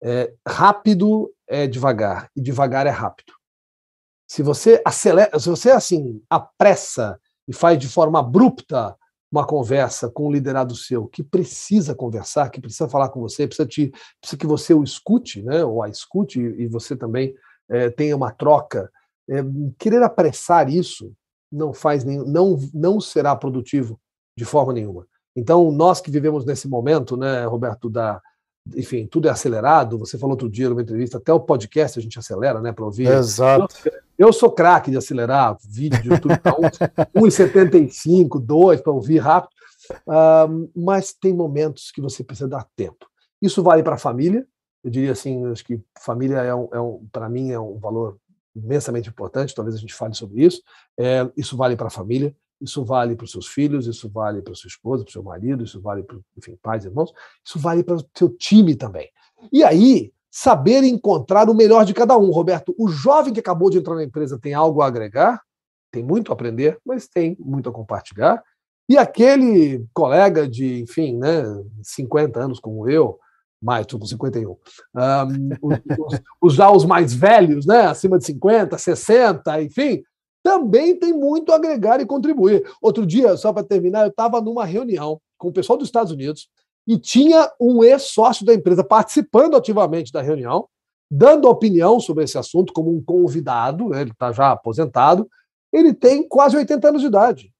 [0.00, 3.32] é, rápido é devagar e devagar é rápido.
[4.28, 8.96] Se você acelera, se você assim apressa e faz de forma abrupta
[9.30, 13.66] uma conversa com um liderado seu que precisa conversar, que precisa falar com você, precisa,
[13.66, 17.34] te, precisa que você o escute, né, ou a escute, e você também
[17.68, 18.90] é, tenha uma troca.
[19.28, 19.44] É,
[19.78, 21.12] querer apressar isso
[21.50, 24.00] não faz nenhum, não, não será produtivo
[24.36, 25.06] de forma nenhuma.
[25.34, 28.20] Então, nós que vivemos nesse momento, né, Roberto, da,
[28.74, 29.98] enfim, tudo é acelerado.
[29.98, 33.06] Você falou outro dia numa entrevista, até o podcast a gente acelera, né, para ouvir.
[33.06, 33.74] Exato.
[33.84, 36.56] Eu, eu sou craque de acelerar vídeo de YouTube, tá
[37.14, 39.54] 1,75, 2 para ouvir rápido.
[40.08, 43.06] Uh, mas tem momentos que você precisa dar tempo.
[43.40, 44.46] Isso vale para a família.
[44.82, 48.18] Eu diria assim, acho que família é, um, é um para mim é um valor
[48.56, 49.54] imensamente importante.
[49.54, 50.62] Talvez a gente fale sobre isso.
[50.98, 52.34] É, isso vale para a família.
[52.60, 55.62] Isso vale para os seus filhos, isso vale para sua esposa, para o seu marido,
[55.62, 57.12] isso vale para, enfim, pais, irmãos,
[57.44, 59.10] isso vale para o seu time também.
[59.52, 62.30] E aí, saber encontrar o melhor de cada um.
[62.30, 65.42] Roberto, o jovem que acabou de entrar na empresa tem algo a agregar,
[65.90, 68.42] tem muito a aprender, mas tem muito a compartilhar.
[68.88, 71.42] E aquele colega de, enfim, né,
[71.82, 73.18] 50 anos como eu,
[73.62, 74.58] mais, estou com 51, um,
[75.62, 80.02] os, os, já os mais velhos, né, acima de 50, 60, enfim,
[80.42, 82.64] também tem muito a agregar e contribuir.
[82.80, 86.48] Outro dia, só para terminar, eu estava numa reunião com o pessoal dos Estados Unidos
[86.86, 90.68] e tinha um ex-sócio da empresa participando ativamente da reunião,
[91.10, 94.02] dando opinião sobre esse assunto como um convidado, né?
[94.02, 95.28] ele está já aposentado,
[95.72, 97.52] ele tem quase 80 anos de idade.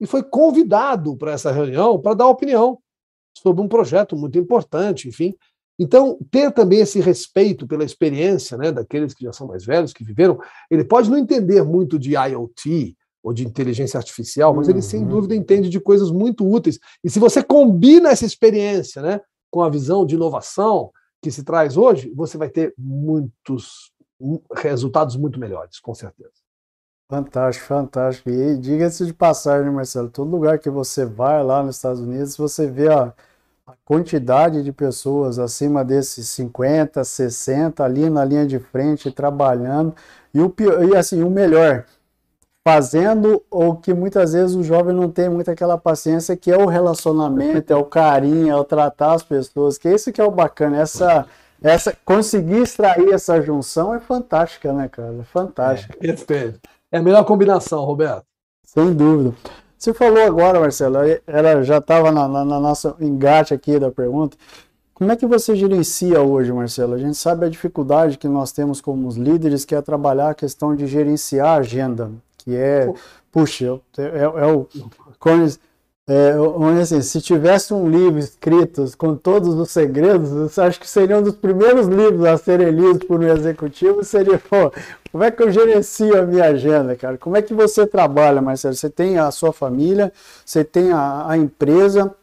[0.00, 2.78] E foi convidado para essa reunião para dar opinião
[3.36, 5.34] sobre um projeto muito importante, enfim.
[5.78, 10.02] Então, ter também esse respeito pela experiência né, daqueles que já são mais velhos, que
[10.02, 10.38] viveram,
[10.68, 15.08] ele pode não entender muito de IoT ou de inteligência artificial, mas ele sem uhum.
[15.08, 16.80] dúvida entende de coisas muito úteis.
[17.04, 20.90] E se você combina essa experiência né, com a visão de inovação
[21.22, 23.92] que se traz hoje, você vai ter muitos
[24.56, 26.47] resultados muito melhores, com certeza.
[27.08, 28.30] Fantástico, fantástico.
[28.30, 32.66] E diga-se de passagem, Marcelo, todo lugar que você vai lá nos Estados Unidos, você
[32.66, 33.14] vê a
[33.68, 39.94] a quantidade de pessoas acima desses 50, 60 ali na linha de frente trabalhando
[40.32, 40.54] e o
[40.90, 41.84] e assim, o melhor,
[42.66, 46.64] fazendo o que muitas vezes o jovem não tem muita aquela paciência que é o
[46.64, 50.30] relacionamento, é o carinho, é o tratar as pessoas, que é isso que é o
[50.30, 51.26] bacana, essa
[51.62, 55.14] essa conseguir extrair essa junção é fantástica, né, cara?
[55.20, 55.94] É fantástica.
[55.94, 56.60] É, perfeito.
[56.90, 58.24] É a melhor combinação, Roberto.
[58.64, 59.34] Sem dúvida.
[59.78, 60.96] Você falou agora, Marcelo,
[61.26, 64.36] ela já estava na, na, na nossa engate aqui da pergunta.
[64.92, 66.94] Como é que você gerencia hoje, Marcelo?
[66.94, 70.34] A gente sabe a dificuldade que nós temos como os líderes, que é trabalhar a
[70.34, 72.92] questão de gerenciar a agenda, que é,
[73.30, 74.66] puxa, é, é, é o,
[76.08, 81.22] é, assim, se tivesse um livro escrito com todos os segredos, acho que seria um
[81.22, 84.72] dos primeiros livros a serem lidos por um executivo, seria, pô,
[85.12, 87.18] como é que eu gerencio a minha agenda, cara?
[87.18, 88.74] Como é que você trabalha, Marcelo?
[88.74, 90.10] Você tem a sua família,
[90.46, 92.14] você tem a, a empresa,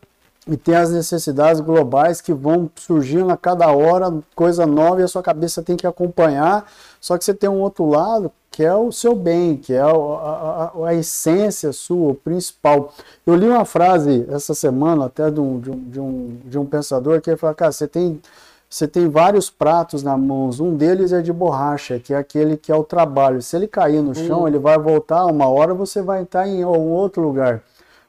[0.47, 5.07] e tem as necessidades globais que vão surgindo a cada hora, coisa nova, e a
[5.07, 6.69] sua cabeça tem que acompanhar.
[7.01, 9.89] Só que você tem um outro lado que é o seu bem, que é a,
[9.89, 12.93] a, a essência sua, o principal.
[13.27, 16.65] Eu li uma frase essa semana até de um, de um, de um, de um
[16.65, 18.21] pensador que ele falou, cara, você tem,
[18.69, 22.71] você tem vários pratos na mão, um deles é de borracha, que é aquele que
[22.71, 23.41] é o trabalho.
[23.41, 24.47] Se ele cair no chão, hum.
[24.47, 27.61] ele vai voltar, uma hora você vai estar em um outro lugar.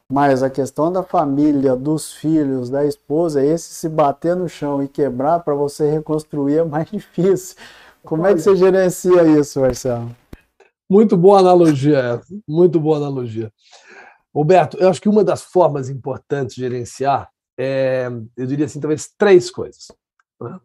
[0.09, 4.87] Mas a questão da família, dos filhos, da esposa, esse se bater no chão e
[4.87, 7.57] quebrar para você reconstruir é mais difícil.
[8.01, 10.09] Como é que você gerencia isso, Marcelo?
[10.89, 13.51] Muito boa analogia, muito boa analogia.
[14.33, 19.11] Roberto, eu acho que uma das formas importantes de gerenciar é, eu diria assim, talvez
[19.17, 19.87] três coisas.
[20.39, 20.59] Né?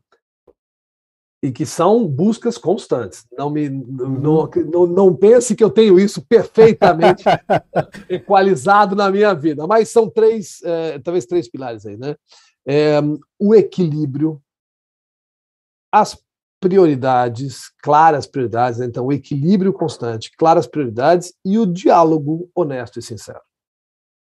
[1.45, 3.27] E que são buscas constantes.
[3.37, 4.21] Não, me, uhum.
[4.21, 7.25] não, não, não pense que eu tenho isso perfeitamente
[8.09, 12.15] equalizado na minha vida, mas são três, é, talvez três pilares aí, né?
[12.65, 13.01] É,
[13.41, 14.41] o equilíbrio,
[15.91, 16.17] as
[16.63, 18.87] prioridades, claras prioridades, né?
[18.87, 23.41] então o equilíbrio constante, claras prioridades e o diálogo honesto e sincero.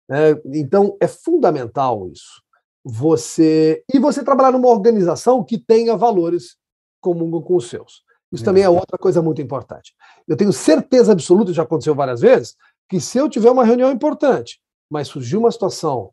[0.10, 2.42] É, então é fundamental isso.
[2.86, 6.56] Você e você trabalhar numa organização que tenha valores
[7.02, 8.04] comuns com os seus.
[8.32, 8.46] Isso é.
[8.46, 9.94] também é outra coisa muito importante.
[10.26, 12.56] Eu tenho certeza absoluta, já aconteceu várias vezes,
[12.90, 16.12] que se eu tiver uma reunião importante, mas surgiu uma situação,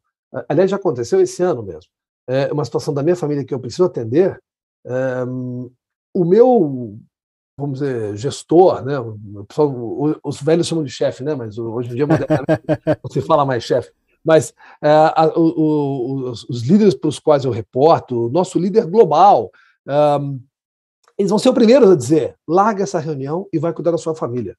[0.49, 1.91] aliás, já aconteceu esse ano mesmo,
[2.29, 4.41] é uma situação da minha família que eu preciso atender,
[4.85, 5.25] é,
[6.15, 6.99] o meu,
[7.59, 11.95] vamos dizer, gestor, né, o pessoal, os velhos chamam de chefe, né, mas hoje em
[11.95, 12.07] dia
[13.03, 13.93] não se fala mais chefe,
[14.25, 18.59] mas é, a, o, o, os, os, líderes para os quais eu reporto, o nosso
[18.59, 19.51] líder global,
[20.21, 20.41] um,
[21.19, 24.15] eles vão ser os primeiros a dizer: larga essa reunião e vai cuidar da sua
[24.15, 24.57] família.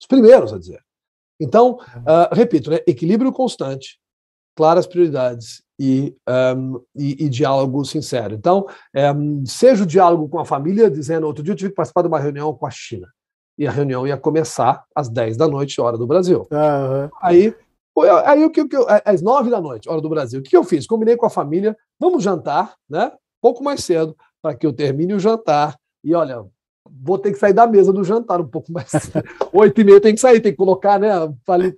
[0.00, 0.80] Os primeiros a dizer.
[1.38, 3.98] Então, uh, repito, né, equilíbrio constante,
[4.56, 6.14] claras prioridades e,
[6.56, 8.34] um, e, e, diálogo sincero.
[8.34, 8.66] Então,
[9.16, 12.08] um, seja o diálogo com a família, dizendo: outro dia eu tive que participar de
[12.08, 13.08] uma reunião com a China.
[13.58, 16.48] E a reunião ia começar às 10 da noite, hora do Brasil.
[16.50, 17.10] Uhum.
[17.20, 17.54] Aí
[18.24, 20.86] Aí o que, que às nove da noite, hora do Brasil, o que eu fiz?
[20.86, 23.12] Combinei com a família, vamos jantar, né?
[23.40, 25.76] Pouco mais cedo, para que eu termine o jantar.
[26.02, 26.44] E olha,
[27.02, 28.90] vou ter que sair da mesa do jantar um pouco mais.
[29.52, 31.10] Oito e meia tem que sair, tem que colocar, né?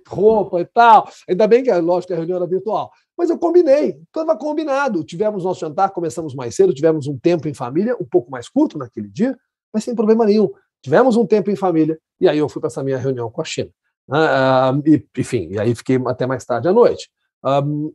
[0.07, 1.07] Roupa e tal.
[1.29, 2.91] Ainda bem que, lógico, que a reunião era virtual.
[3.17, 5.03] Mas eu combinei, estava combinado.
[5.03, 8.77] Tivemos nosso jantar, começamos mais cedo, tivemos um tempo em família, um pouco mais curto
[8.77, 9.37] naquele dia,
[9.73, 10.49] mas sem problema nenhum.
[10.81, 13.45] Tivemos um tempo em família, e aí eu fui para essa minha reunião com a
[13.45, 13.69] China.
[14.09, 17.09] Uh, e, enfim, e aí fiquei até mais tarde à noite.
[17.45, 17.93] Um,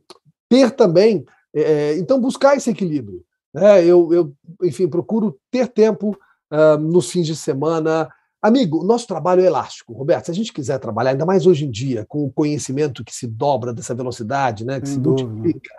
[0.49, 3.23] ter também, é, então, buscar esse equilíbrio.
[3.53, 3.85] Né?
[3.85, 6.17] Eu, eu, enfim, procuro ter tempo
[6.51, 8.09] uh, nos fins de semana.
[8.41, 10.25] Amigo, nosso trabalho é elástico, Roberto.
[10.25, 13.27] Se a gente quiser trabalhar, ainda mais hoje em dia, com o conhecimento que se
[13.27, 15.27] dobra dessa velocidade, né, que Sem se dúvida.
[15.27, 15.69] multiplica.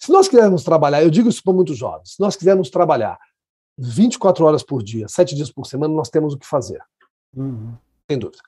[0.00, 3.18] Se nós quisermos trabalhar, eu digo isso para muitos jovens, se nós quisermos trabalhar
[3.78, 6.80] 24 horas por dia, 7 dias por semana, nós temos o que fazer.
[7.36, 7.74] Uhum.
[8.10, 8.42] Sem dúvida.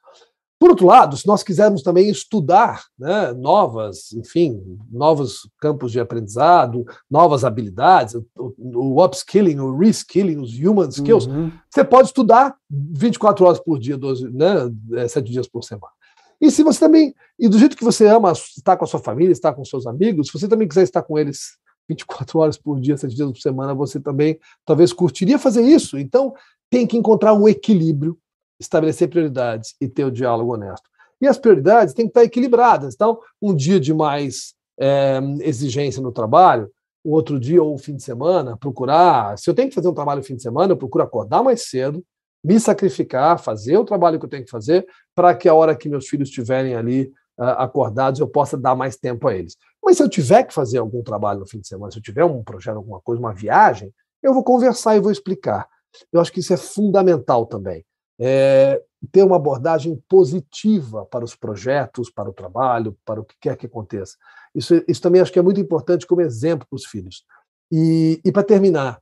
[0.60, 6.84] Por outro lado, se nós quisermos também estudar né, novas, enfim, novos campos de aprendizado,
[7.10, 11.50] novas habilidades, o, o upskilling, o reskilling, os human skills, uhum.
[11.70, 15.94] você pode estudar 24 horas por dia, 12, né, 7 dias por semana.
[16.38, 19.32] E se você também, e do jeito que você ama estar com a sua família,
[19.32, 21.56] estar com seus amigos, se você também quiser estar com eles
[21.88, 25.96] 24 horas por dia, 7 dias por semana, você também talvez curtiria fazer isso.
[25.96, 26.34] Então,
[26.68, 28.18] tem que encontrar um equilíbrio
[28.60, 30.88] estabelecer prioridades e ter o diálogo honesto.
[31.20, 32.94] E as prioridades têm que estar equilibradas.
[32.94, 36.70] Então, um dia de mais é, exigência no trabalho,
[37.02, 39.38] o outro dia ou o fim de semana, procurar.
[39.38, 41.68] Se eu tenho que fazer um trabalho no fim de semana, eu procuro acordar mais
[41.68, 42.04] cedo,
[42.44, 45.88] me sacrificar, fazer o trabalho que eu tenho que fazer, para que a hora que
[45.88, 49.56] meus filhos estiverem ali uh, acordados, eu possa dar mais tempo a eles.
[49.82, 52.24] Mas se eu tiver que fazer algum trabalho no fim de semana, se eu tiver
[52.24, 53.92] um projeto, alguma coisa, uma viagem,
[54.22, 55.66] eu vou conversar e vou explicar.
[56.12, 57.84] Eu acho que isso é fundamental também
[58.20, 63.56] é, ter uma abordagem positiva para os projetos, para o trabalho, para o que quer
[63.56, 64.16] que aconteça.
[64.54, 67.24] Isso, isso também acho que é muito importante como exemplo para os filhos.
[67.72, 69.00] E, e para terminar,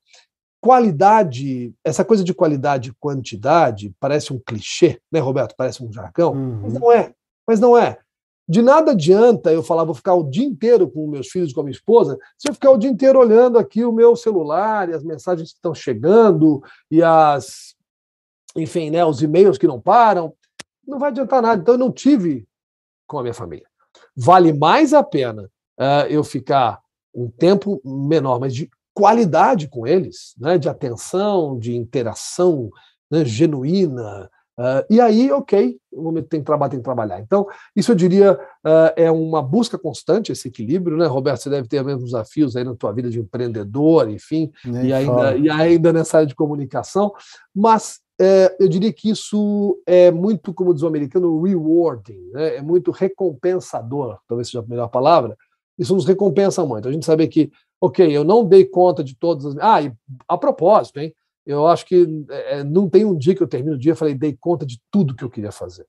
[0.61, 5.55] qualidade, essa coisa de qualidade e quantidade parece um clichê, né, Roberto?
[5.57, 6.61] Parece um jargão, uhum.
[6.63, 7.15] mas não é.
[7.47, 7.99] Mas não é.
[8.49, 11.65] De nada adianta eu falar, vou ficar o dia inteiro com meus filhos, com a
[11.65, 15.03] minha esposa, se eu ficar o dia inteiro olhando aqui o meu celular e as
[15.03, 17.75] mensagens que estão chegando e as
[18.59, 20.35] enfim, né, os e-mails que não param,
[20.87, 21.61] não vai adiantar nada.
[21.61, 22.47] Então, eu não tive
[23.07, 23.67] com a minha família.
[24.17, 25.45] Vale mais a pena
[25.79, 26.81] uh, eu ficar
[27.15, 32.71] um tempo menor, mas de qualidade com eles, né, de atenção, de interação
[33.11, 34.31] né, genuína.
[34.59, 37.21] Uh, e aí, ok, no momento tem que trabalhar, tem que trabalhar.
[37.21, 41.43] Então, isso eu diria uh, é uma busca constante, esse equilíbrio, né, Roberto?
[41.43, 45.49] Você deve ter mesmos desafios aí na tua vida de empreendedor, enfim, e ainda, e
[45.49, 47.13] ainda nessa área de comunicação,
[47.55, 52.57] mas é, eu diria que isso é muito, como diz o americano, rewarding, né?
[52.57, 55.37] é muito recompensador, talvez seja a melhor palavra.
[55.79, 56.89] Isso nos recompensa muito.
[56.89, 59.57] A gente sabe que, ok, eu não dei conta de todas as.
[59.59, 59.93] Ah, e
[60.27, 61.15] a propósito, hein?
[61.47, 64.15] Eu acho que é, não tem um dia que eu termino o dia e falei,
[64.15, 65.87] dei conta de tudo que eu queria fazer.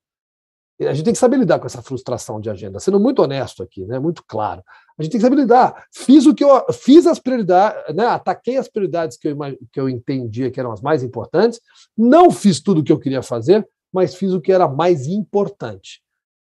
[0.80, 3.86] a gente tem que saber lidar com essa frustração de agenda, sendo muito honesto aqui,
[3.86, 3.98] né?
[3.98, 4.64] Muito claro.
[5.00, 5.86] A gente tem que saber lidar.
[5.94, 8.06] Fiz o que eu fiz as prioridades, né?
[8.06, 9.38] Ataquei as prioridades que eu,
[9.72, 11.62] que eu entendia que eram as mais importantes.
[11.98, 16.02] Não fiz tudo o que eu queria fazer, mas fiz o que era mais importante.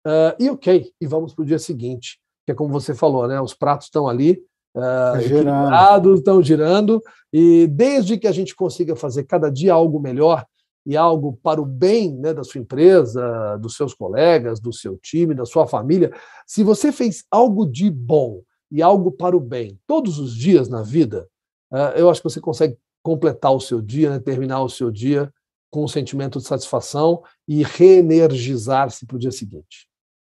[0.05, 3.39] Uh, e ok, e vamos para o dia seguinte, que é como você falou, né?
[3.39, 4.41] Os pratos estão ali,
[4.75, 6.15] uh, girando.
[6.15, 10.43] estão girando, e desde que a gente consiga fazer cada dia algo melhor,
[10.85, 15.35] e algo para o bem né, da sua empresa, dos seus colegas, do seu time,
[15.35, 16.11] da sua família,
[16.47, 20.81] se você fez algo de bom e algo para o bem todos os dias na
[20.81, 21.27] vida,
[21.71, 25.31] uh, eu acho que você consegue completar o seu dia, né, terminar o seu dia
[25.69, 29.88] com um sentimento de satisfação e reenergizar-se para o dia seguinte.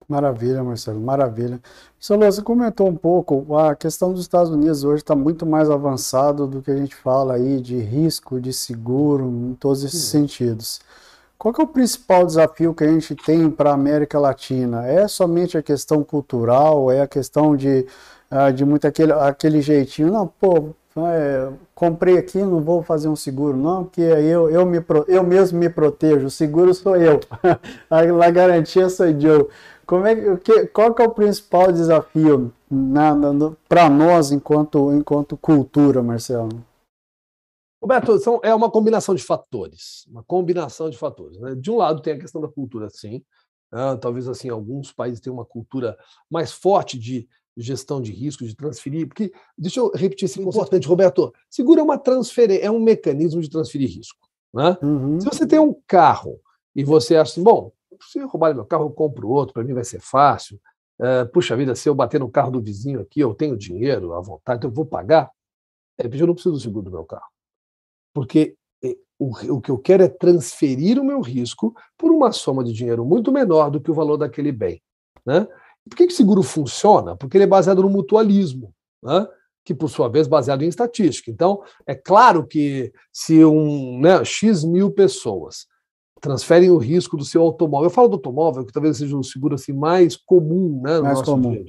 [0.08, 1.60] Maravilha, Marcelo, maravilha.
[1.95, 6.47] Marcelo, você comentou um pouco, a questão dos Estados Unidos hoje está muito mais avançado
[6.47, 10.22] do que a gente fala aí de risco, de seguro, em todos esses Sim.
[10.22, 10.80] sentidos.
[11.38, 14.86] Qual é o principal desafio que a gente tem para a América Latina?
[14.88, 16.91] É somente a questão cultural?
[16.91, 17.86] É a questão de,
[18.30, 20.12] ah, de muito aquele, aquele jeitinho?
[20.12, 24.84] Não, pô, é, comprei aqui, não vou fazer um seguro, não, porque eu, eu, me,
[25.08, 27.20] eu mesmo me protejo, o seguro sou eu,
[27.89, 29.50] a, a garantia sou eu.
[29.90, 32.54] Como é que, qual que é o principal desafio
[33.68, 36.64] para nós enquanto, enquanto cultura, Marcelo?
[37.82, 41.40] Roberto, são, é uma combinação de fatores, uma combinação de fatores.
[41.40, 41.56] Né?
[41.56, 43.24] De um lado tem a questão da cultura, sim.
[43.72, 43.98] Né?
[44.00, 45.98] Talvez assim alguns países tenham uma cultura
[46.30, 47.28] mais forte de
[47.58, 51.34] gestão de risco, de transferir, porque deixa eu repetir esse importante, Roberto.
[51.50, 54.20] Seguro é uma transferência, é um mecanismo de transferir risco.
[54.54, 54.78] Né?
[54.84, 55.20] Uhum.
[55.20, 56.40] Se você tem um carro
[56.76, 57.72] e você acha assim, bom,
[58.02, 60.60] se roubarem meu carro, eu compro outro, para mim vai ser fácil.
[61.00, 64.22] É, puxa vida, se eu bater no carro do vizinho aqui, eu tenho dinheiro à
[64.22, 65.32] vontade, então eu vou pagar.
[65.97, 67.30] É, eu não preciso do seguro do meu carro.
[68.14, 72.64] Porque é, o, o que eu quero é transferir o meu risco por uma soma
[72.64, 74.82] de dinheiro muito menor do que o valor daquele bem.
[75.26, 75.47] Né?
[75.88, 77.16] Por que, que seguro funciona?
[77.16, 79.28] Porque ele é baseado no mutualismo, né?
[79.64, 81.30] que por sua vez é baseado em estatística.
[81.30, 85.68] Então, é claro que se um né, X mil pessoas
[86.20, 87.88] transferem o risco do seu automóvel.
[87.88, 91.20] Eu falo do automóvel, que talvez seja o seguro assim, mais comum né, no mais
[91.20, 91.51] nosso comum.
[91.51, 91.65] dia.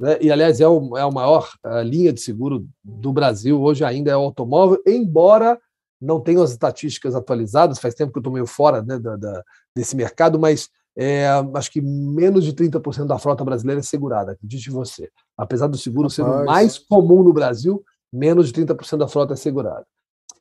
[0.00, 0.18] Né?
[0.20, 4.10] E, aliás, é, o, é a maior a linha de seguro do Brasil hoje ainda
[4.10, 5.58] é o automóvel, embora
[6.00, 9.44] não tenham as estatísticas atualizadas, faz tempo que eu estou meio fora né, da, da,
[9.76, 10.68] desse mercado, mas
[10.98, 15.08] é, acho que menos de 30% da frota brasileira é segurada, acredite você.
[15.38, 16.14] Apesar do seguro Rapaz.
[16.14, 19.86] ser o mais comum no Brasil, menos de 30% da frota é segurada.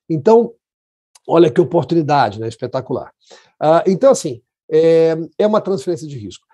[0.10, 0.54] Então,
[1.28, 2.48] Olha que oportunidade, né?
[2.48, 3.12] Espetacular.
[3.62, 4.42] Uh, então, assim,
[4.72, 6.46] é, é uma transferência de risco.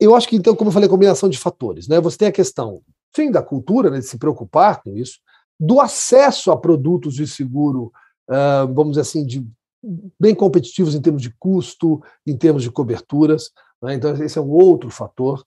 [0.00, 1.88] Eu acho que, então, como eu falei, combinação de fatores.
[1.88, 2.00] Né?
[2.00, 2.82] Você tem a questão,
[3.14, 5.18] fim da cultura, né, de se preocupar com isso,
[5.58, 7.92] do acesso a produtos de seguro,
[8.28, 9.44] uh, vamos dizer assim, de,
[10.20, 13.50] bem competitivos em termos de custo, em termos de coberturas.
[13.82, 13.94] Né?
[13.94, 15.44] Então, esse é um outro fator.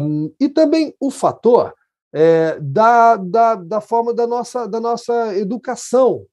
[0.00, 1.74] Um, e também o fator
[2.14, 6.24] é, da, da, da forma da nossa, da nossa educação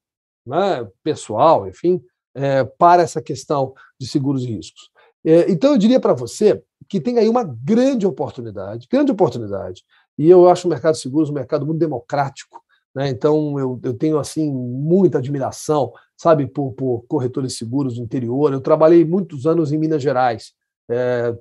[0.45, 2.01] né, pessoal, enfim,
[2.35, 4.89] é, para essa questão de seguros e riscos.
[5.25, 9.83] É, então, eu diria para você que tem aí uma grande oportunidade, grande oportunidade,
[10.17, 12.61] e eu acho o mercado de seguros um mercado muito democrático,
[12.93, 13.09] né?
[13.09, 18.53] então eu, eu tenho assim muita admiração, sabe, por, por corretores de seguros do interior.
[18.53, 20.53] Eu trabalhei muitos anos em Minas Gerais,
[20.89, 21.35] é,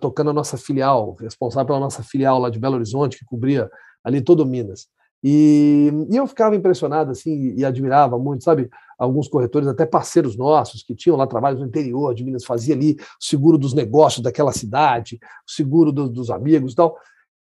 [0.00, 3.68] tocando a nossa filial, responsável pela nossa filial lá de Belo Horizonte, que cobria
[4.04, 4.86] ali todo Minas.
[5.22, 10.82] E, e, eu ficava impressionado assim e admirava muito, sabe, alguns corretores, até parceiros nossos
[10.82, 14.52] que tinham lá trabalhos no interior de Minas, fazia ali o seguro dos negócios daquela
[14.52, 16.96] cidade, o seguro do, dos amigos e tal.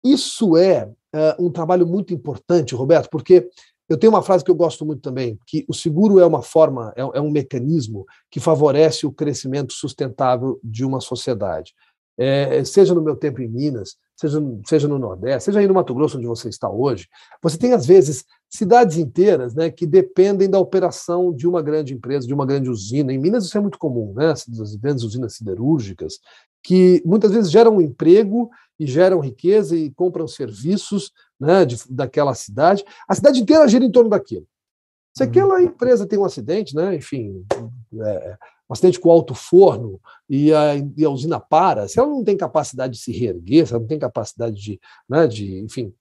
[0.04, 3.48] Isso é uh, um trabalho muito importante, Roberto, porque
[3.88, 6.92] eu tenho uma frase que eu gosto muito também, que o seguro é uma forma,
[6.96, 11.72] é, é um mecanismo que favorece o crescimento sustentável de uma sociedade.
[12.18, 15.94] É, seja no meu tempo em Minas, seja, seja no Nordeste, seja aí no Mato
[15.94, 17.06] Grosso, onde você está hoje,
[17.42, 22.26] você tem, às vezes, cidades inteiras né, que dependem da operação de uma grande empresa,
[22.26, 23.12] de uma grande usina.
[23.12, 24.30] Em Minas isso é muito comum, né?
[24.30, 26.18] as grandes usinas siderúrgicas,
[26.62, 32.84] que muitas vezes geram emprego e geram riqueza e compram serviços né, de, daquela cidade.
[33.08, 34.46] A cidade inteira gira em torno daquilo.
[35.16, 35.30] Se uhum.
[35.30, 37.44] aquela empresa tem um acidente, né, enfim,
[38.02, 38.36] é,
[38.68, 42.36] um acidente com alto forno e a, e a, usina para, se ela não tem
[42.36, 45.94] capacidade de se reerguer, se ela não tem capacidade de, né, de enfim,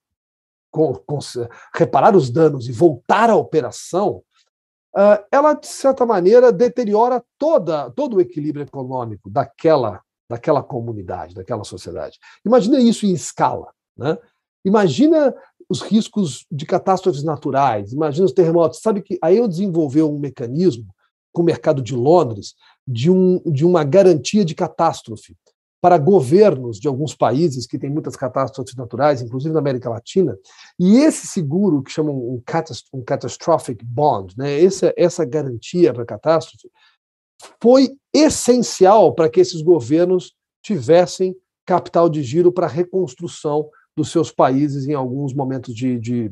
[0.72, 1.20] com, com,
[1.74, 4.24] reparar os danos e voltar à operação,
[4.96, 11.64] uh, ela, de certa maneira, deteriora toda, todo o equilíbrio econômico daquela, daquela comunidade, daquela
[11.64, 12.18] sociedade.
[12.44, 13.72] Imagina isso em escala.
[13.96, 14.18] Né?
[14.66, 15.34] Imagina
[15.70, 18.82] os riscos de catástrofes naturais, imagina os terremotos.
[18.82, 20.95] Sabe que aí eu desenvolveu um mecanismo
[21.36, 22.56] com o mercado de Londres
[22.88, 25.36] de, um, de uma garantia de catástrofe.
[25.82, 30.36] para governos de alguns países que têm muitas catástrofes naturais, inclusive na América Latina,
[30.80, 32.42] e esse seguro, que chamam um,
[32.94, 36.72] um catastrophic bond, né, essa, essa garantia para catástrofe,
[37.62, 40.34] foi essencial para que esses governos
[40.64, 41.36] tivessem
[41.68, 46.32] capital de giro para a reconstrução dos seus países em alguns momentos de, de,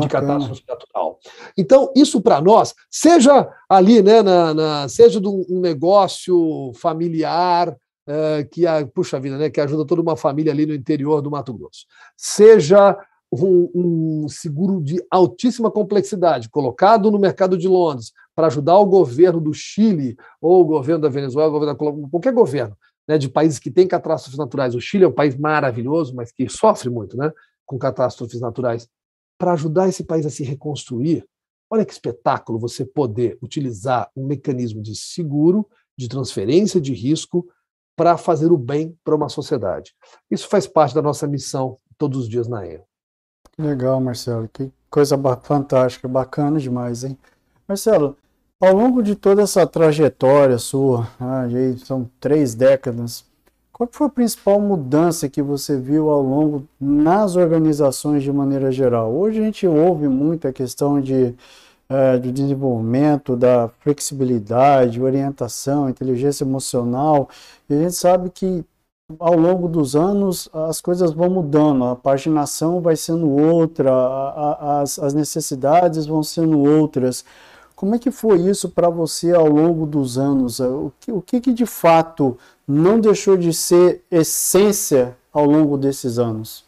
[0.00, 1.18] de catástrofe natural.
[1.56, 7.76] Então, isso para nós, seja ali, né, na, na seja de um negócio familiar,
[8.06, 11.30] é, que, a, puxa vida, né, que ajuda toda uma família ali no interior do
[11.30, 11.86] Mato Grosso,
[12.16, 12.96] seja
[13.32, 19.40] um, um, seguro de altíssima complexidade, colocado no mercado de Londres, para ajudar o governo
[19.40, 22.76] do Chile, ou o governo da Venezuela, o governo da Colômbia, qualquer governo,
[23.08, 24.74] né, de países que têm catástrofes naturais.
[24.74, 27.32] O Chile é um país maravilhoso, mas que sofre muito né,
[27.64, 28.88] com catástrofes naturais.
[29.38, 31.26] Para ajudar esse país a se reconstruir,
[31.70, 37.46] olha que espetáculo você poder utilizar um mecanismo de seguro, de transferência de risco,
[37.96, 39.94] para fazer o bem para uma sociedade.
[40.30, 42.82] Isso faz parte da nossa missão todos os dias na EA.
[43.56, 44.48] Legal, Marcelo.
[44.48, 47.16] Que coisa fantástica, bacana demais, hein?
[47.68, 48.16] Marcelo,
[48.60, 51.44] ao longo de toda essa trajetória sua, ah,
[51.84, 53.24] são três décadas,
[53.86, 59.12] qual foi a principal mudança que você viu ao longo nas organizações de maneira geral?
[59.12, 61.34] Hoje a gente ouve muito a questão de,
[61.88, 67.28] é, do desenvolvimento, da flexibilidade, orientação, inteligência emocional,
[67.68, 68.64] e a gente sabe que
[69.18, 74.80] ao longo dos anos as coisas vão mudando, a paginação vai sendo outra, a, a,
[74.80, 77.24] as, as necessidades vão sendo outras.
[77.84, 80.58] Como é que foi isso para você ao longo dos anos?
[80.58, 86.18] O que, o que, que de fato não deixou de ser essência ao longo desses
[86.18, 86.64] anos?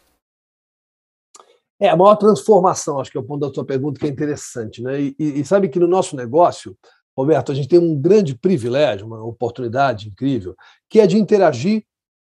[1.79, 4.83] É, a maior transformação, acho que é o ponto da sua pergunta, que é interessante.
[4.83, 5.01] Né?
[5.01, 6.77] E, e, sabe que no nosso negócio,
[7.17, 10.55] Roberto, a gente tem um grande privilégio, uma oportunidade incrível,
[10.87, 11.83] que é de interagir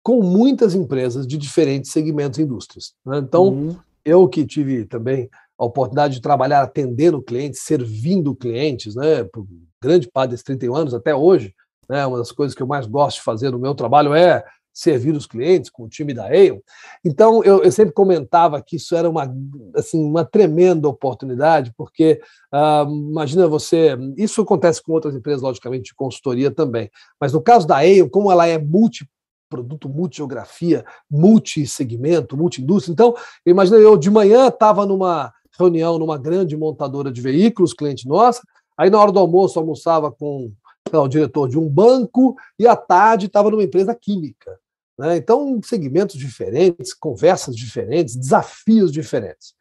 [0.02, 2.94] com muitas empresas de diferentes segmentos e indústrias.
[3.06, 3.18] Né?
[3.18, 3.76] Então, uhum.
[4.04, 5.30] eu que tive também
[5.62, 9.46] a oportunidade de trabalhar atendendo clientes, servindo clientes, né, por
[9.80, 11.54] grande parte desses 31 anos até hoje,
[11.88, 14.44] né, uma das coisas que eu mais gosto de fazer no meu trabalho é
[14.74, 16.58] servir os clientes com o time da Aon.
[17.04, 19.32] Então, eu, eu, sempre comentava que isso era uma,
[19.76, 22.20] assim, uma tremenda oportunidade, porque
[22.52, 26.90] uh, imagina você, isso acontece com outras empresas, logicamente, de consultoria também,
[27.20, 29.06] mas no caso da Aon, como ela é multi
[29.52, 32.90] produto multigeografia, multissegmento, multiindústria.
[32.94, 38.42] Então, imagina eu de manhã estava numa reunião numa grande montadora de veículos, cliente nossa.
[38.76, 40.52] Aí, na hora do almoço, almoçava com
[40.92, 44.58] o diretor de um banco e à tarde estava numa empresa química.
[44.98, 45.16] Né?
[45.16, 49.54] Então, segmentos diferentes, conversas diferentes, desafios diferentes.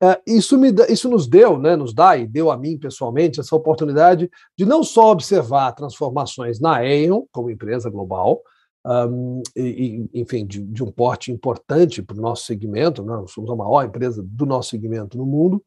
[0.00, 3.56] É, isso, me, isso nos deu, né, nos dá e deu a mim pessoalmente essa
[3.56, 8.40] oportunidade de não só observar transformações na Aon, como empresa global,
[8.86, 13.12] um, e, enfim, de, de, um porte importante para o nosso segmento, né?
[13.12, 15.62] nós somos a maior empresa do nosso segmento no mundo,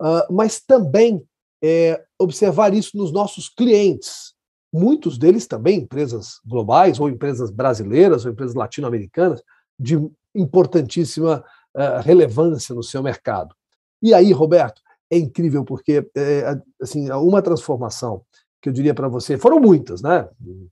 [0.00, 1.22] uh, mas também
[1.62, 4.34] é, observar isso nos nossos clientes,
[4.72, 9.42] muitos deles também empresas globais, ou empresas brasileiras, ou empresas latino-americanas,
[9.78, 9.96] de
[10.34, 11.44] importantíssima
[11.76, 13.54] uh, relevância no seu mercado.
[14.00, 18.24] E aí, Roberto, é incrível porque é, assim uma transformação
[18.62, 20.28] que eu diria para você, foram muitas, né?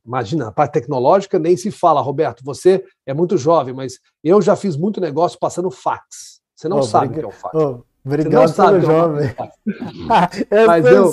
[0.07, 4.55] Imagina, a parte tecnológica nem se fala, Roberto, você é muito jovem, mas eu já
[4.55, 6.41] fiz muito negócio passando fax.
[6.55, 7.53] Você não oh, sabe o que é o fax.
[7.53, 9.34] Oh, obrigado você não sabe é jovem.
[10.51, 11.12] É mas eu,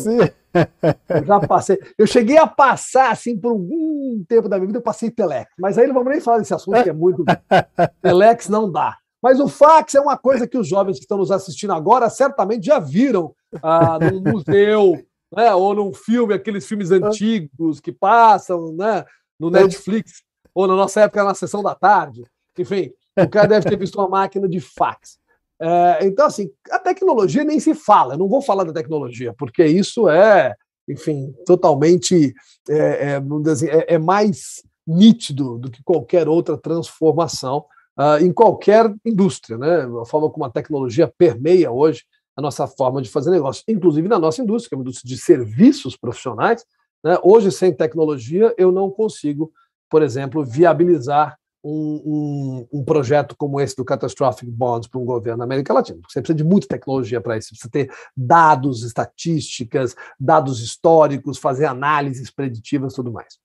[1.09, 1.79] eu, já passei.
[1.97, 5.51] Eu cheguei a passar, assim, por algum tempo da minha vida, eu passei Telex.
[5.59, 7.23] Mas aí não vamos nem falar desse assunto, que é muito.
[8.01, 8.95] Telex não dá.
[9.21, 12.65] Mas o fax é uma coisa que os jovens que estão nos assistindo agora certamente
[12.65, 14.93] já viram ah, no museu,
[15.35, 15.53] né?
[15.53, 19.05] ou num filme, aqueles filmes antigos que passam né?
[19.39, 20.23] no Netflix,
[20.53, 22.23] ou na nossa época na sessão da tarde.
[22.57, 25.19] Enfim, o cara deve ter visto uma máquina de fax.
[25.59, 28.13] É, então, assim, a tecnologia nem se fala.
[28.13, 30.55] Eu não vou falar da tecnologia, porque isso é,
[30.87, 32.33] enfim, totalmente
[32.69, 37.65] é, é, assim, é, é mais nítido do que qualquer outra transformação
[37.99, 39.57] uh, em qualquer indústria.
[39.57, 39.87] Né?
[40.01, 42.03] A forma como a tecnologia permeia hoje
[42.37, 45.19] a nossa forma de fazer negócio, inclusive na nossa indústria, que é uma indústria de
[45.19, 46.63] serviços profissionais.
[47.03, 47.17] Né?
[47.23, 49.51] Hoje, sem tecnologia, eu não consigo,
[49.89, 55.39] por exemplo, viabilizar um, um, um, projeto como esse do Catastrophic Bonds para um governo
[55.39, 55.99] na América Latina.
[56.07, 57.47] Você precisa de muita tecnologia para isso.
[57.47, 63.39] Você precisa ter dados, estatísticas, dados históricos, fazer análises preditivas tudo mais.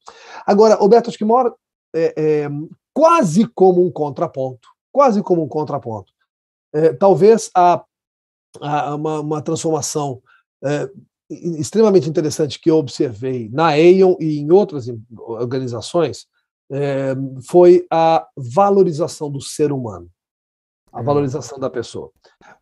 [0.46, 1.52] Agora, Roberto, acho que mora
[1.94, 2.48] é, é,
[2.92, 6.12] quase como um contraponto, quase como um contraponto.
[6.74, 7.82] É, talvez a
[8.60, 10.22] uma, uma transformação
[10.64, 10.90] é,
[11.30, 14.86] extremamente interessante que eu observei na Aon e em outras
[15.16, 16.26] organizações
[16.70, 17.14] é,
[17.46, 20.08] foi a valorização do ser humano,
[20.92, 21.04] a uhum.
[21.04, 22.10] valorização da pessoa.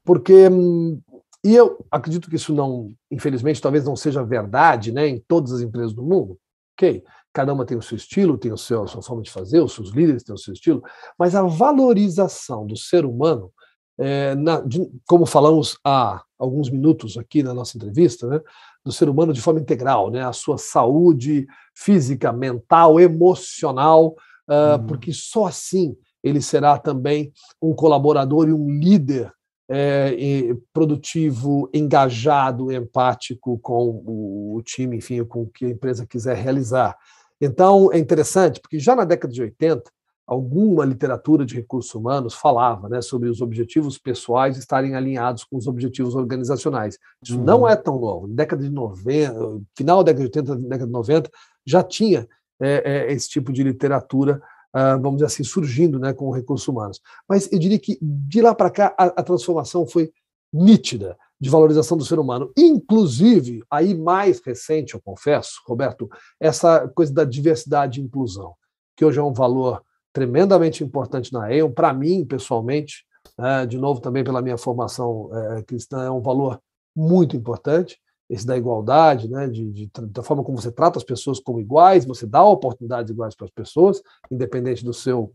[0.04, 1.00] Porque, hum,
[1.44, 5.60] e eu acredito que isso não, infelizmente, talvez não seja verdade né, em todas as
[5.60, 6.38] empresas do mundo.
[6.76, 9.60] Ok, cada uma tem o seu estilo, tem o seu, a sua forma de fazer,
[9.60, 10.82] os seus líderes têm o seu estilo,
[11.18, 13.52] mas a valorização do ser humano,
[14.00, 18.40] é, na, de, como falamos há alguns minutos aqui na nossa entrevista, né,
[18.82, 24.16] do ser humano de forma integral, né, a sua saúde física, mental, emocional,
[24.48, 24.86] uh, uhum.
[24.86, 25.94] porque só assim
[26.24, 27.30] ele será também
[27.60, 29.30] um colaborador e um líder
[29.72, 36.96] é, produtivo, engajado, empático com o time, enfim, com o que a empresa quiser realizar.
[37.40, 39.90] Então, é interessante, porque já na década de 80,
[40.30, 45.66] alguma literatura de recursos humanos falava né, sobre os objetivos pessoais estarem alinhados com os
[45.66, 46.96] objetivos organizacionais.
[47.20, 47.44] Isso uhum.
[47.44, 48.28] não é tão novo.
[48.28, 51.30] Na década de 90, final da década de 80, década de 90,
[51.66, 52.28] já tinha
[52.62, 54.40] é, é, esse tipo de literatura,
[54.72, 57.00] ah, vamos dizer assim, surgindo né, com recursos humanos.
[57.28, 60.12] Mas eu diria que de lá para cá a, a transformação foi
[60.52, 62.52] nítida de valorização do ser humano.
[62.56, 66.08] Inclusive, aí mais recente, eu confesso, Roberto,
[66.38, 68.54] essa coisa da diversidade e inclusão,
[68.96, 73.04] que hoje é um valor tremendamente importante na EON, para mim, pessoalmente,
[73.38, 76.60] né, de novo também pela minha formação é, cristã, é um valor
[76.94, 77.98] muito importante,
[78.28, 82.04] esse da igualdade, né, de, de, da forma como você trata as pessoas como iguais,
[82.04, 85.32] você dá oportunidades iguais para as pessoas, independente do seu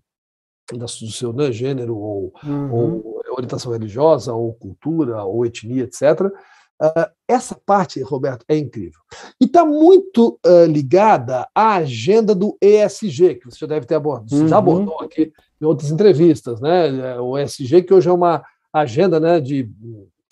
[0.73, 2.73] do seu né, gênero ou, uhum.
[2.73, 6.31] ou, orientação religiosa ou cultura ou etnia, etc.
[6.81, 8.99] Uh, essa parte, Roberto, é incrível.
[9.39, 14.29] E está muito uh, ligada à agenda do ESG, que você já deve ter abordado,
[14.29, 14.47] você uhum.
[14.47, 17.17] já abordou aqui em outras entrevistas, né?
[17.19, 19.69] O ESG, que hoje é uma agenda né, de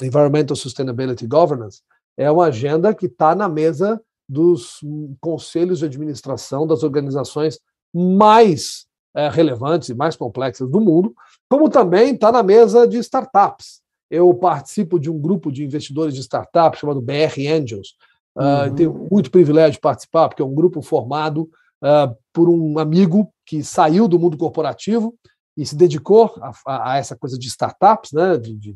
[0.02, 1.82] Environmental Sustainability Governance,
[2.18, 4.80] é uma agenda que está na mesa dos
[5.22, 7.60] conselhos de administração das organizações
[7.94, 8.86] mais
[9.16, 11.14] é, relevantes e mais complexas do mundo,
[11.50, 13.83] como também está na mesa de startups.
[14.14, 17.96] Eu participo de um grupo de investidores de startups chamado BR Angels.
[18.36, 18.76] Uh, uhum.
[18.76, 21.50] Tenho muito privilégio de participar, porque é um grupo formado
[21.82, 25.16] uh, por um amigo que saiu do mundo corporativo
[25.58, 28.76] e se dedicou a, a, a essa coisa de startups, né, de, de,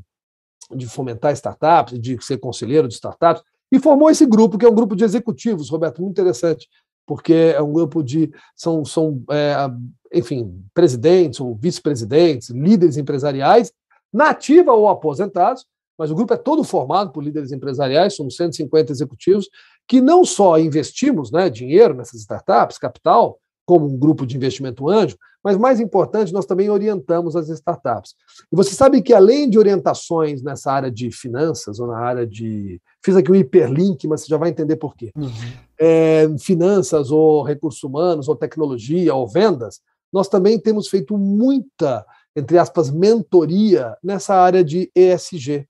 [0.76, 4.76] de fomentar startups, de ser conselheiro de startups, e formou esse grupo, que é um
[4.76, 6.68] grupo de executivos, Roberto, muito interessante,
[7.06, 8.32] porque é um grupo de.
[8.56, 9.56] são, são é,
[10.12, 13.72] enfim, presidentes ou vice-presidentes, líderes empresariais,
[14.14, 15.66] nativa ou aposentados,
[15.98, 19.50] mas o grupo é todo formado por líderes empresariais, somos 150 executivos,
[19.88, 25.18] que não só investimos né, dinheiro nessas startups, capital, como um grupo de investimento anjo,
[25.44, 28.16] mas mais importante, nós também orientamos as startups.
[28.52, 32.82] E você sabe que além de orientações nessa área de finanças ou na área de.
[33.04, 35.12] Fiz aqui um hiperlink, mas você já vai entender por quê.
[35.16, 35.30] Uhum.
[35.80, 39.80] É, finanças, ou recursos humanos, ou tecnologia, ou vendas,
[40.12, 42.06] nós também temos feito muita,
[42.38, 45.68] entre aspas, mentoria nessa área de ESG,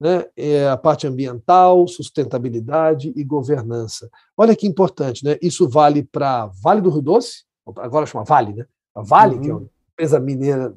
[0.00, 0.26] né?
[0.36, 4.10] É a parte ambiental, sustentabilidade e governança.
[4.36, 5.38] Olha que importante, né?
[5.40, 7.44] Isso vale para Vale do Rio Doce,
[7.76, 8.66] agora chama Vale, né?
[8.92, 9.40] A Vale, uhum.
[9.40, 10.74] que é uma empresa mineira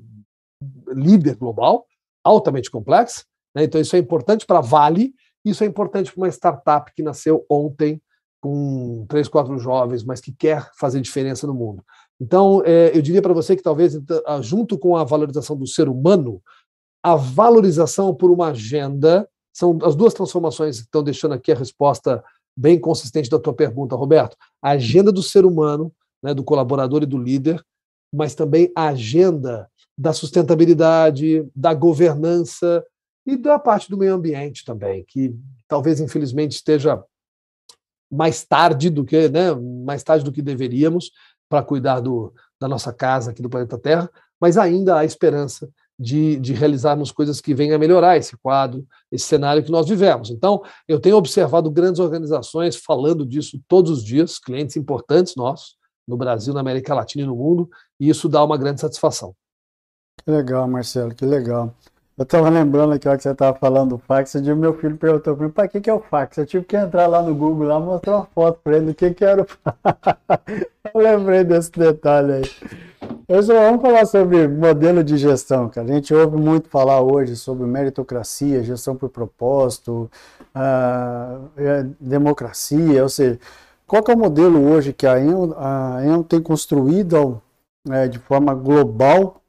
[0.89, 1.87] líder global,
[2.23, 3.23] altamente complexa,
[3.55, 3.63] né?
[3.63, 7.99] Então isso é importante para Vale, isso é importante para uma startup que nasceu ontem
[8.39, 11.83] com três, quatro jovens, mas que quer fazer diferença no mundo.
[12.19, 15.89] Então, é, eu diria para você que talvez, então, junto com a valorização do ser
[15.89, 16.41] humano,
[17.03, 22.23] a valorização por uma agenda são as duas transformações que estão deixando aqui a resposta
[22.57, 24.37] bem consistente da tua pergunta, Roberto.
[24.61, 25.91] A agenda do ser humano,
[26.23, 27.63] né, do colaborador e do líder,
[28.13, 32.83] mas também a agenda da sustentabilidade, da governança
[33.25, 35.35] e da parte do meio ambiente também, que
[35.67, 37.03] talvez infelizmente esteja
[38.11, 41.11] mais tarde do que, né, mais tarde do que deveríamos,
[41.53, 44.09] para cuidar do, da nossa casa aqui do planeta Terra,
[44.41, 49.25] mas ainda há esperança de, de realizarmos coisas que venham a melhorar esse quadro, esse
[49.25, 50.31] cenário que nós vivemos.
[50.31, 55.75] Então, eu tenho observado grandes organizações falando disso todos os dias, clientes importantes nossos,
[56.07, 59.35] no Brasil, na América Latina e no mundo, e isso dá uma grande satisfação.
[60.25, 61.71] Que legal, Marcelo, que legal.
[62.15, 64.95] Eu estava lembrando aqui, ó, que você estava falando do fax, e o meu filho
[64.97, 66.37] perguntou para mim, pai, o que, que é o fax?
[66.37, 69.11] Eu tive que entrar lá no Google, lá, mostrar uma foto para ele do que,
[69.11, 70.67] que era o fax.
[70.93, 72.43] Eu lembrei desse detalhe aí.
[73.27, 75.89] Vamos falar sobre modelo de gestão, cara.
[75.89, 80.11] A gente ouve muito falar hoje sobre meritocracia, gestão por propósito,
[80.55, 83.39] uh, democracia, ou seja,
[83.87, 87.41] qual é o modelo hoje que a EON, a tem construído
[87.87, 89.42] uh, de forma global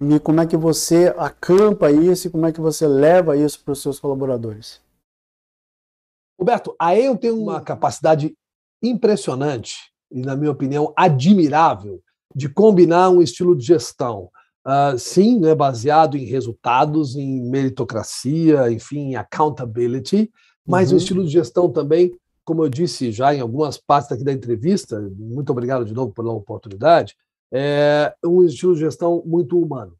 [0.00, 3.72] e como é que você acampa isso e como é que você leva isso para
[3.72, 4.80] os seus colaboradores?
[6.38, 8.34] Roberto, a EON tem uma capacidade
[8.82, 12.02] impressionante e, na minha opinião, admirável
[12.34, 14.30] de combinar um estilo de gestão,
[14.66, 20.30] uh, sim, né, baseado em resultados, em meritocracia, enfim, em accountability,
[20.66, 20.94] mas uhum.
[20.94, 22.10] um estilo de gestão também,
[22.42, 26.32] como eu disse já em algumas partes aqui da entrevista, muito obrigado de novo pela
[26.32, 27.14] oportunidade,
[27.52, 29.96] é um estilo de gestão muito humano,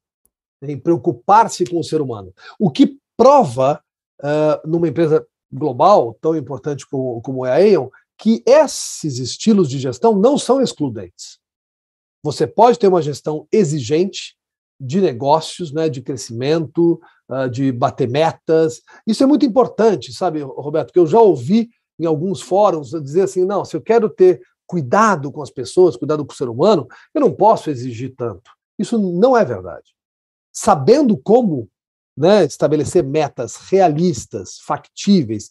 [0.62, 2.32] em preocupar-se com o ser humano.
[2.58, 3.82] O que prova,
[4.20, 9.78] uh, numa empresa global tão importante como, como é a Aon, que esses estilos de
[9.78, 11.38] gestão não são excludentes.
[12.22, 14.36] Você pode ter uma gestão exigente
[14.78, 18.80] de negócios, né, de crescimento, uh, de bater metas.
[19.06, 20.92] Isso é muito importante, sabe, Roberto?
[20.92, 24.40] Que eu já ouvi em alguns fóruns dizer assim: não, se eu quero ter
[24.70, 28.52] cuidado com as pessoas, cuidado com o ser humano, eu não posso exigir tanto.
[28.78, 29.96] Isso não é verdade.
[30.52, 31.68] Sabendo como
[32.16, 35.50] né, estabelecer metas realistas, factíveis,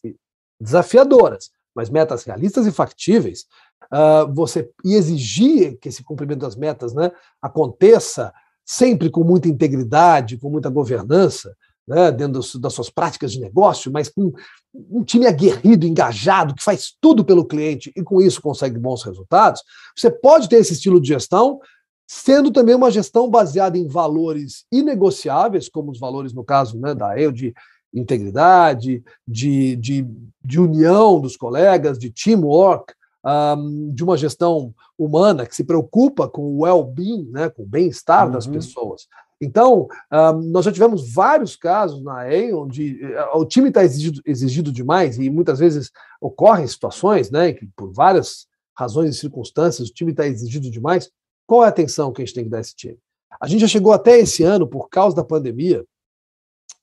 [0.58, 3.46] desafiadoras, mas metas realistas e factíveis,
[3.92, 7.12] uh, você e exigir que esse cumprimento das metas né,
[7.42, 8.34] aconteça
[8.66, 11.54] sempre com muita integridade, com muita governança,
[11.90, 14.32] né, dentro das suas práticas de negócio, mas com
[14.74, 19.64] um time aguerrido, engajado, que faz tudo pelo cliente e com isso consegue bons resultados,
[19.98, 21.60] você pode ter esse estilo de gestão,
[22.08, 27.20] sendo também uma gestão baseada em valores inegociáveis, como os valores, no caso né, da
[27.20, 27.54] EU, de
[27.92, 30.08] integridade, de, de,
[30.46, 32.94] de união dos colegas, de teamwork,
[33.26, 38.28] um, de uma gestão humana que se preocupa com o well-being, né, com o bem-estar
[38.28, 38.34] uhum.
[38.34, 39.08] das pessoas.
[39.42, 44.22] Então, um, nós já tivemos vários casos na Aon onde uh, o time está exigido,
[44.26, 49.94] exigido demais e muitas vezes ocorrem situações né, que, por várias razões e circunstâncias, o
[49.94, 51.10] time está exigido demais.
[51.48, 52.98] Qual é a atenção que a gente tem que dar a esse time?
[53.40, 55.86] A gente já chegou até esse ano, por causa da pandemia,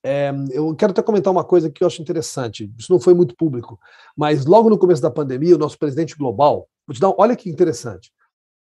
[0.02, 2.72] é, eu quero até comentar uma coisa que eu acho interessante.
[2.78, 3.78] Isso não foi muito público,
[4.16, 7.50] mas logo no começo da pandemia, o nosso presidente global, vou te dar, olha que
[7.50, 8.12] interessante.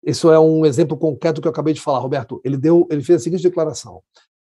[0.06, 2.42] Isso é um exemplo concreto que eu acabei de falar, Roberto.
[2.44, 4.04] Ele deu, ele fez a seguinte declaração: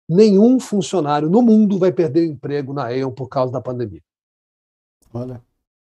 [0.08, 4.02] nenhum funcionário no mundo vai perder emprego na Aon por causa da pandemia.
[5.12, 5.42] Olha.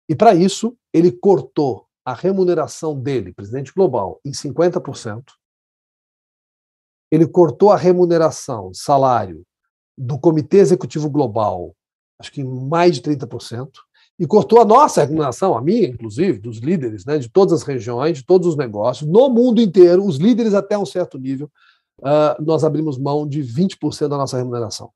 [0.08, 5.24] E para isso, ele cortou a remuneração dele, presidente global, em 50%.
[7.12, 9.44] Ele cortou a remuneração, salário
[9.98, 11.76] do Comitê Executivo Global,
[12.20, 13.72] acho que em mais de 30%,
[14.18, 18.18] e cortou a nossa remuneração, a minha, inclusive, dos líderes né, de todas as regiões,
[18.20, 21.52] de todos os negócios, no mundo inteiro, os líderes até um certo nível,
[22.00, 24.92] uh, nós abrimos mão de 20% da nossa remuneração.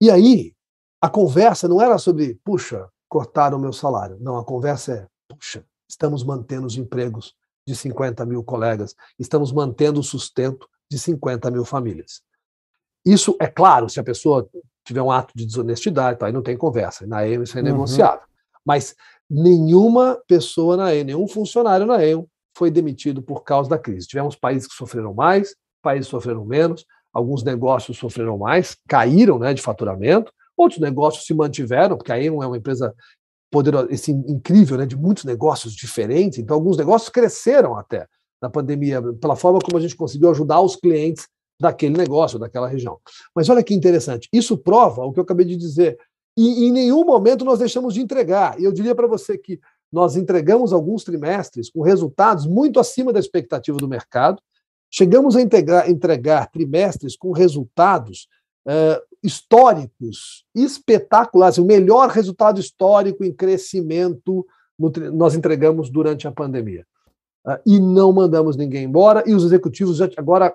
[0.00, 0.54] E aí,
[1.00, 4.18] a conversa não era sobre, puxa, cortaram o meu salário.
[4.20, 7.34] Não, a conversa é, puxa, estamos mantendo os empregos
[7.66, 12.22] de 50 mil colegas, estamos mantendo o sustento de 50 mil famílias.
[13.04, 14.48] Isso é claro, se a pessoa
[14.86, 17.06] tiver um ato de desonestidade, tá, aí não tem conversa.
[17.06, 18.20] Na EM isso é negociável.
[18.20, 18.60] Uhum.
[18.64, 18.94] Mas
[19.28, 22.24] nenhuma pessoa na EM, nenhum funcionário na EM
[22.56, 24.06] foi demitido por causa da crise.
[24.06, 29.52] Tivemos países que sofreram mais, países que sofreram menos, alguns negócios sofreram mais, caíram né,
[29.52, 32.94] de faturamento, outros negócios se mantiveram, porque a EM é uma empresa
[33.50, 38.06] poderosa, esse incrível, né, de muitos negócios diferentes, então alguns negócios cresceram até
[38.40, 41.26] na pandemia, pela forma como a gente conseguiu ajudar os clientes
[41.60, 42.98] daquele negócio, daquela região.
[43.34, 45.98] Mas olha que interessante, isso prova o que eu acabei de dizer.
[46.36, 48.60] E em nenhum momento nós deixamos de entregar.
[48.60, 49.58] E eu diria para você que
[49.90, 54.42] nós entregamos alguns trimestres com resultados muito acima da expectativa do mercado.
[54.90, 58.28] Chegamos a integrar, entregar trimestres com resultados
[58.66, 61.58] uh, históricos, espetaculares.
[61.58, 64.46] O melhor resultado histórico em crescimento
[64.78, 66.86] no, nós entregamos durante a pandemia.
[67.46, 69.24] Uh, e não mandamos ninguém embora.
[69.26, 70.54] E os executivos já agora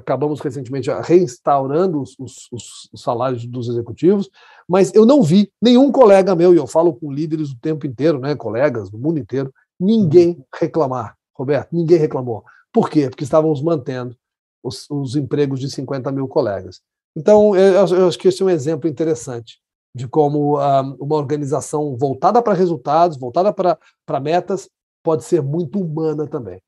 [0.00, 4.28] acabamos recentemente reinstaurando os, os, os, salários dos executivos,
[4.68, 8.18] mas eu não vi nenhum colega meu, e eu falo com líderes o tempo inteiro,
[8.18, 12.44] né, colegas do mundo inteiro, ninguém reclamar, Roberto, ninguém reclamou.
[12.72, 13.08] Por quê?
[13.08, 14.16] Porque estávamos mantendo
[14.62, 16.80] os, os empregos de 50 mil colegas.
[17.16, 19.58] Então, eu, eu, acho que esse é um exemplo interessante
[19.94, 24.68] de como ah, uma organização voltada para resultados, voltada para metas,
[25.02, 26.60] pode ser muito humana também.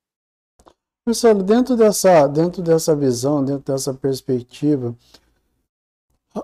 [1.05, 4.95] Marcelo, dentro dessa, dentro dessa visão, dentro dessa perspectiva,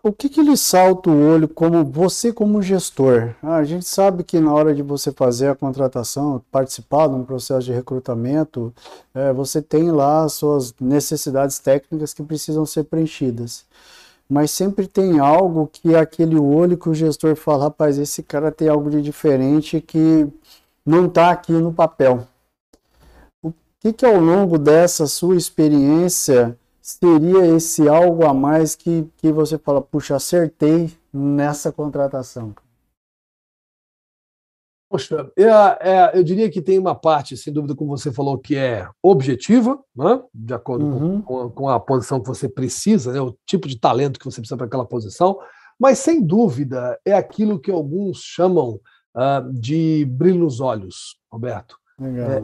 [0.03, 3.35] o que, que lhe salta o olho como você como gestor?
[3.41, 7.23] Ah, a gente sabe que na hora de você fazer a contratação, participar de um
[7.23, 8.73] processo de recrutamento,
[9.15, 13.65] é, você tem lá as suas necessidades técnicas que precisam ser preenchidas.
[14.29, 18.51] Mas sempre tem algo que é aquele olho que o gestor fala, rapaz, esse cara
[18.51, 20.27] tem algo de diferente que
[20.85, 22.27] não está aqui no papel
[23.79, 29.57] que, que ao longo dessa sua experiência seria esse algo a mais que, que você
[29.57, 32.53] fala, puxa, acertei nessa contratação?
[34.91, 38.55] Poxa, eu, é, eu, diria que tem uma parte, sem dúvida, como você falou, que
[38.55, 40.19] é objetiva, né?
[40.33, 41.21] de acordo uhum.
[41.21, 43.21] com, com, a posição que você precisa, né?
[43.21, 45.39] o tipo de talento que você precisa para aquela posição,
[45.79, 48.79] mas sem dúvida é aquilo que alguns chamam
[49.15, 51.78] uh, de brilho nos olhos, Roberto.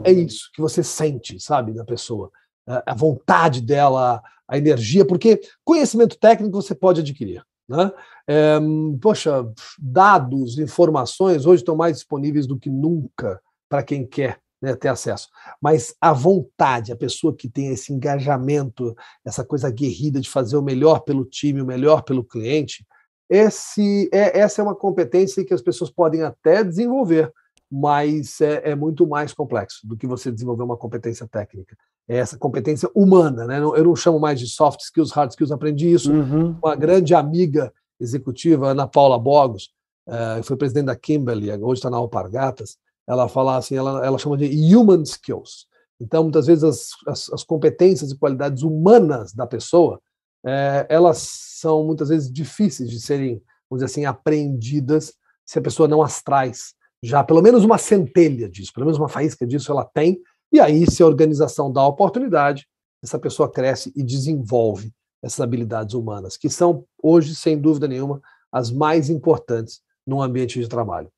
[0.04, 2.30] É, é, isso que você sente, sabe, da pessoa.
[2.66, 7.44] A vontade dela, a energia, porque conhecimento técnico você pode adquirir.
[7.68, 7.90] Né?
[8.28, 8.58] É,
[9.00, 9.44] poxa,
[9.78, 15.28] dados, informações hoje estão mais disponíveis do que nunca para quem quer né, ter acesso.
[15.60, 18.94] Mas a vontade, a pessoa que tem esse engajamento,
[19.24, 22.86] essa coisa aguerrida de fazer o melhor pelo time, o melhor pelo cliente,
[23.28, 27.32] esse, é, essa é uma competência que as pessoas podem até desenvolver,
[27.70, 31.76] mas é, é muito mais complexo do que você desenvolver uma competência técnica
[32.08, 33.58] é essa competência humana, né?
[33.58, 36.56] Eu não chamo mais de soft skills, hard skills, aprendi isso uhum.
[36.62, 39.70] uma grande amiga executiva, Ana Paula Bogos,
[40.06, 44.36] uh, foi presidente da Kimberly, hoje está na Alpargatas, ela fala assim, ela, ela chama
[44.36, 45.66] de human skills.
[45.98, 50.00] Então, muitas vezes, as, as, as competências e qualidades humanas da pessoa,
[50.44, 55.14] é, elas são muitas vezes difíceis de serem, vamos dizer assim, aprendidas
[55.44, 59.08] se a pessoa não as traz já pelo menos uma centelha disso, pelo menos uma
[59.08, 60.20] faísca disso ela tem,
[60.52, 62.68] e aí, se a organização dá a oportunidade,
[63.02, 64.92] essa pessoa cresce e desenvolve
[65.22, 68.20] essas habilidades humanas, que são, hoje, sem dúvida nenhuma,
[68.50, 71.10] as mais importantes num ambiente de trabalho.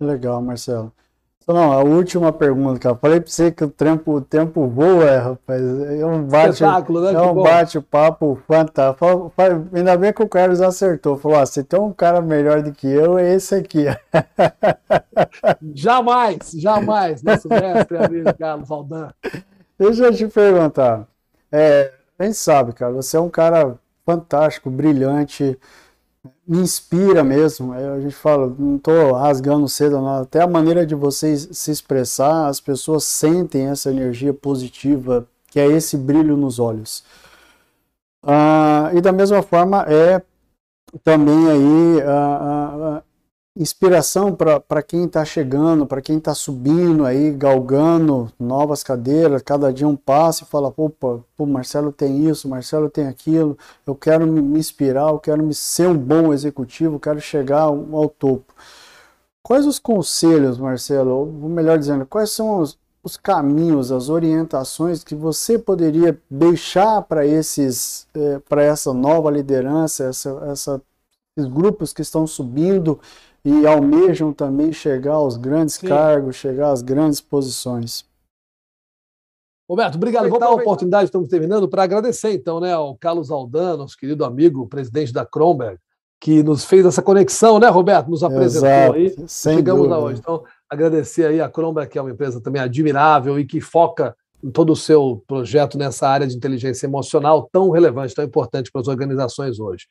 [0.00, 0.92] Legal, Marcelo.
[1.52, 2.94] Não, a última pergunta, cara.
[2.94, 5.60] Falei para você que o tempo, o tempo voa, rapaz.
[5.62, 7.12] É um bate, né?
[7.12, 9.32] é um bate-papo fantástico.
[9.72, 11.16] Ainda bem que o Carlos acertou.
[11.16, 13.86] Falou: ah, se tem um cara melhor do que eu, é esse aqui.
[15.74, 19.10] jamais, jamais, nosso mestre amigo Carlos Aldan.
[19.78, 21.06] Deixa eu te perguntar.
[21.50, 25.58] É, a gente sabe, cara, você é um cara fantástico, brilhante
[26.46, 27.72] me inspira mesmo.
[27.72, 30.22] A gente fala, não estou rasgando cedo, não.
[30.22, 35.66] até a maneira de vocês se expressar, as pessoas sentem essa energia positiva, que é
[35.66, 37.04] esse brilho nos olhos.
[38.22, 40.22] Ah, e da mesma forma é
[41.02, 43.02] também aí ah, ah,
[43.56, 49.88] inspiração para quem está chegando, para quem está subindo aí, galgando novas cadeiras, cada dia
[49.88, 54.58] um passo e fala, opa, o Marcelo tem isso, Marcelo tem aquilo, eu quero me
[54.58, 58.54] inspirar, eu quero me ser um bom executivo, quero chegar ao, ao topo.
[59.42, 65.14] Quais os conselhos, Marcelo, ou melhor dizendo, quais são os, os caminhos, as orientações que
[65.14, 70.82] você poderia deixar para esses, eh, para essa nova liderança, essa, essa,
[71.36, 73.00] esses grupos que estão subindo
[73.44, 75.88] e almejam também chegar aos grandes Sim.
[75.88, 78.04] cargos, chegar às grandes posições.
[79.68, 80.28] Roberto, obrigado.
[80.28, 84.24] Vou dar a oportunidade, estamos terminando, para agradecer, então, né, ao Carlos Aldan, nosso querido
[84.24, 85.78] amigo, presidente da Kronberg,
[86.20, 88.10] que nos fez essa conexão, né, Roberto?
[88.10, 89.28] Nos apresentou Exato, aí.
[89.28, 89.96] Chegamos dúvida.
[89.96, 90.18] lá hoje.
[90.18, 94.14] Então, agradecer aí a Kronberg, que é uma empresa também admirável e que foca
[94.52, 98.88] todo o seu projeto nessa área de inteligência emocional tão relevante, tão importante para as
[98.88, 99.86] organizações hoje.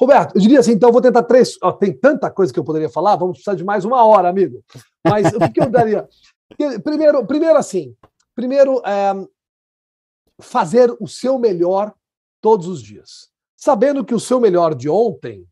[0.00, 1.56] Roberto, eu diria assim, então vou tentar três.
[1.62, 4.62] Ó, tem tanta coisa que eu poderia falar, vamos precisar de mais uma hora, amigo.
[5.06, 6.08] Mas o que, que eu daria?
[6.82, 7.94] Primeiro, primeiro assim,
[8.34, 9.26] primeiro é,
[10.40, 11.92] fazer o seu melhor
[12.40, 15.46] todos os dias, sabendo que o seu melhor de ontem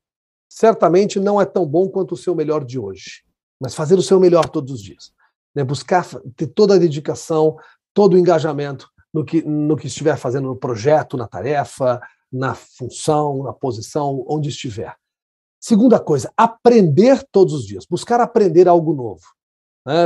[0.48, 3.22] certamente não é tão bom quanto o seu melhor de hoje,
[3.61, 5.12] mas fazer o seu melhor todos os dias,
[5.55, 5.62] né?
[5.62, 6.05] buscar
[6.36, 7.57] ter toda a dedicação,
[7.95, 12.01] todo o engajamento no que, no que estiver fazendo no projeto, na tarefa,
[12.32, 14.95] na função, na posição, onde estiver.
[15.61, 19.22] Segunda coisa, aprender todos os dias, buscar aprender algo novo.
[19.86, 20.05] Né?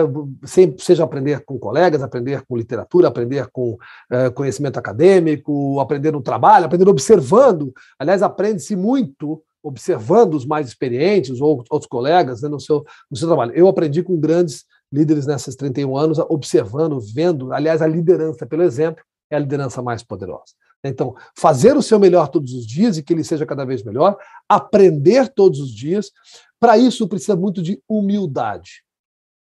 [0.78, 3.76] seja aprender com colegas, aprender com literatura, aprender com
[4.10, 7.72] é, conhecimento acadêmico, aprender no trabalho, aprender observando.
[7.98, 13.26] Aliás, aprende-se muito observando os mais experientes ou outros colegas né, no, seu, no seu
[13.26, 13.52] trabalho.
[13.54, 14.64] Eu aprendi com grandes
[14.94, 17.52] líderes nesses 31 anos, observando, vendo.
[17.52, 20.54] Aliás, a liderança pelo exemplo é a liderança mais poderosa.
[20.84, 24.16] Então, fazer o seu melhor todos os dias e que ele seja cada vez melhor,
[24.48, 26.12] aprender todos os dias.
[26.60, 28.84] Para isso, precisa muito de humildade.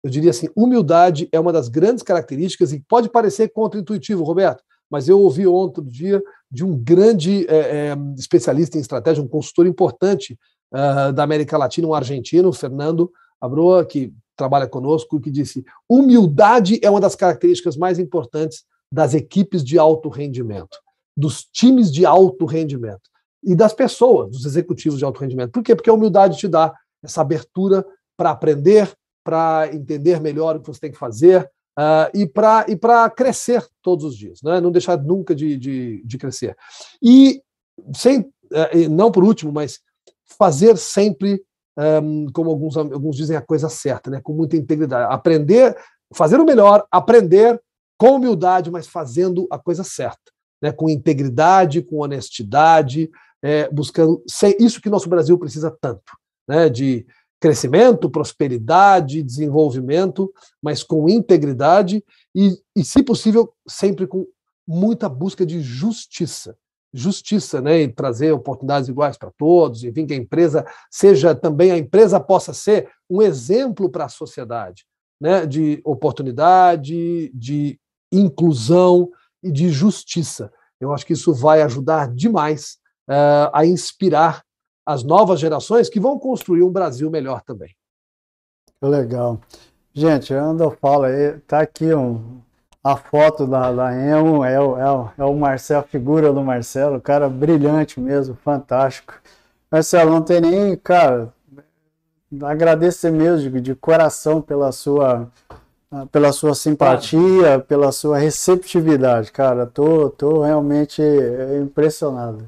[0.04, 5.08] Eu diria assim: humildade é uma das grandes características e pode parecer contra-intuitivo, Roberto, mas
[5.08, 10.38] eu ouvi ontem dia de um grande é, é, especialista em estratégia, um consultor importante
[10.72, 16.90] uh, da América Latina, um argentino, Fernando Abroa, que trabalha conosco, que disse: humildade é
[16.90, 20.78] uma das características mais importantes das equipes de alto rendimento
[21.16, 23.10] dos times de alto rendimento
[23.42, 25.52] e das pessoas, dos executivos de alto rendimento.
[25.52, 25.74] Por quê?
[25.74, 27.84] Porque a humildade te dá essa abertura
[28.16, 28.92] para aprender,
[29.24, 32.78] para entender melhor o que você tem que fazer uh, e para e
[33.14, 34.60] crescer todos os dias, né?
[34.60, 36.56] não deixar nunca de, de, de crescer.
[37.02, 37.42] E,
[37.94, 39.80] sem, uh, não por último, mas
[40.38, 41.42] fazer sempre
[41.80, 44.20] um, como alguns, alguns dizem, a coisa certa, né?
[44.22, 45.12] com muita integridade.
[45.12, 45.76] Aprender,
[46.14, 47.60] fazer o melhor, aprender
[47.98, 50.72] com humildade, mas fazendo a coisa certa, né?
[50.72, 53.10] com integridade, com honestidade,
[53.42, 54.22] é, buscando
[54.58, 56.12] isso que nosso Brasil precisa tanto,
[56.46, 56.68] né?
[56.68, 57.06] de
[57.40, 60.30] crescimento, prosperidade, desenvolvimento,
[60.62, 62.04] mas com integridade
[62.34, 64.26] e, e, se possível, sempre com
[64.68, 66.54] muita busca de justiça.
[66.92, 67.82] Justiça, né?
[67.82, 72.52] E trazer oportunidades iguais para todos, enfim, que a empresa seja também, a empresa possa
[72.52, 74.84] ser um exemplo para a sociedade,
[75.20, 75.46] né?
[75.46, 77.78] De oportunidade, de
[78.12, 79.10] inclusão
[79.42, 80.52] e de justiça.
[80.80, 82.78] Eu acho que isso vai ajudar demais
[83.08, 84.42] uh, a inspirar
[84.84, 87.74] as novas gerações que vão construir um Brasil melhor também.
[88.82, 89.40] Legal.
[89.92, 92.40] Gente, anda eu falo aí, tá aqui um,
[92.82, 96.42] a foto da, da Emo, é o, é, o, é o Marcelo, a figura do
[96.42, 99.14] Marcelo, cara brilhante mesmo, fantástico.
[99.70, 101.32] Marcelo, não tem nem, cara,
[102.42, 105.28] agradecer mesmo de, de coração pela sua
[106.12, 109.66] pela sua simpatia, pela sua receptividade, cara.
[109.66, 111.02] Tô, tô realmente
[111.60, 112.46] impressionado.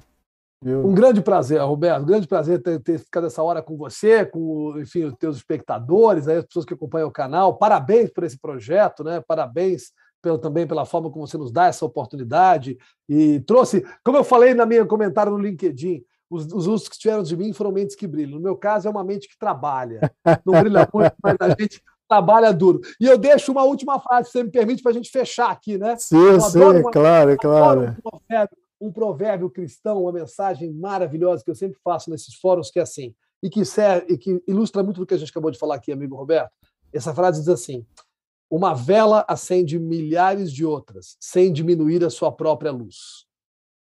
[0.62, 0.86] Viu?
[0.86, 2.02] Um grande prazer, Roberto.
[2.02, 6.28] Um grande prazer ter, ter, ficado essa hora com você, com enfim, os teus espectadores,
[6.28, 7.58] aí, as pessoas que acompanham o canal.
[7.58, 9.20] Parabéns por esse projeto, né?
[9.26, 9.90] Parabéns
[10.22, 12.78] pelo, também pela forma como você nos dá essa oportunidade.
[13.08, 17.22] E trouxe, como eu falei na minha comentário no LinkedIn, os, os usos que tiveram
[17.22, 18.36] de mim foram mentes que brilham.
[18.36, 20.00] No meu caso, é uma mente que trabalha.
[20.46, 22.80] Não brilha muito, mas a gente trabalha duro.
[22.98, 25.76] E eu deixo uma última frase, se você me permite, para a gente fechar aqui,
[25.76, 25.96] né?
[25.98, 27.96] Sim, sim, uma, claro, claro
[28.82, 33.14] um provérbio cristão, uma mensagem maravilhosa que eu sempre faço nesses fóruns, que é assim,
[33.40, 35.92] e que, serve, e que ilustra muito do que a gente acabou de falar aqui,
[35.92, 36.50] amigo Roberto.
[36.92, 37.86] Essa frase diz assim:
[38.52, 43.24] Uma vela acende milhares de outras, sem diminuir a sua própria luz.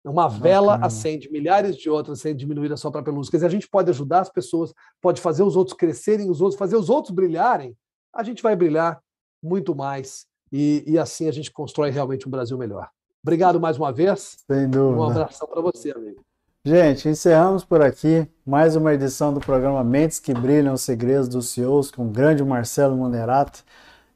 [0.05, 3.31] Uma vela acende milhares de outras sem diminuir a sua própria luz.
[3.31, 6.59] Quer dizer, a gente pode ajudar as pessoas, pode fazer os outros crescerem, os outros,
[6.59, 7.77] fazer os outros brilharem.
[8.13, 9.01] A gente vai brilhar
[9.41, 12.89] muito mais e, e assim a gente constrói realmente um Brasil melhor.
[13.23, 14.39] Obrigado mais uma vez.
[14.51, 15.01] Sem dúvida.
[15.01, 16.25] Um abração para você, amigo.
[16.65, 21.51] Gente, encerramos por aqui mais uma edição do programa Mentes que Brilham os Segredos dos
[21.51, 23.65] CEOs com o grande Marcelo Monerato.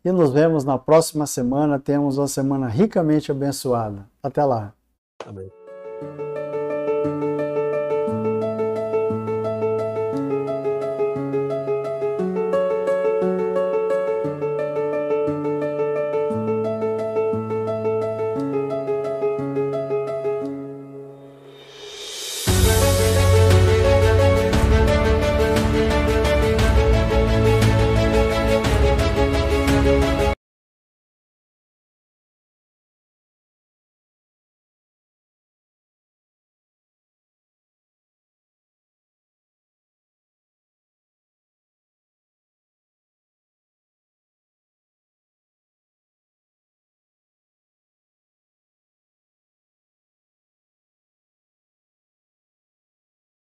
[0.05, 1.79] E nos vemos na próxima semana.
[1.79, 4.07] Temos uma semana ricamente abençoada.
[4.23, 4.73] Até lá.
[5.27, 5.51] Amém.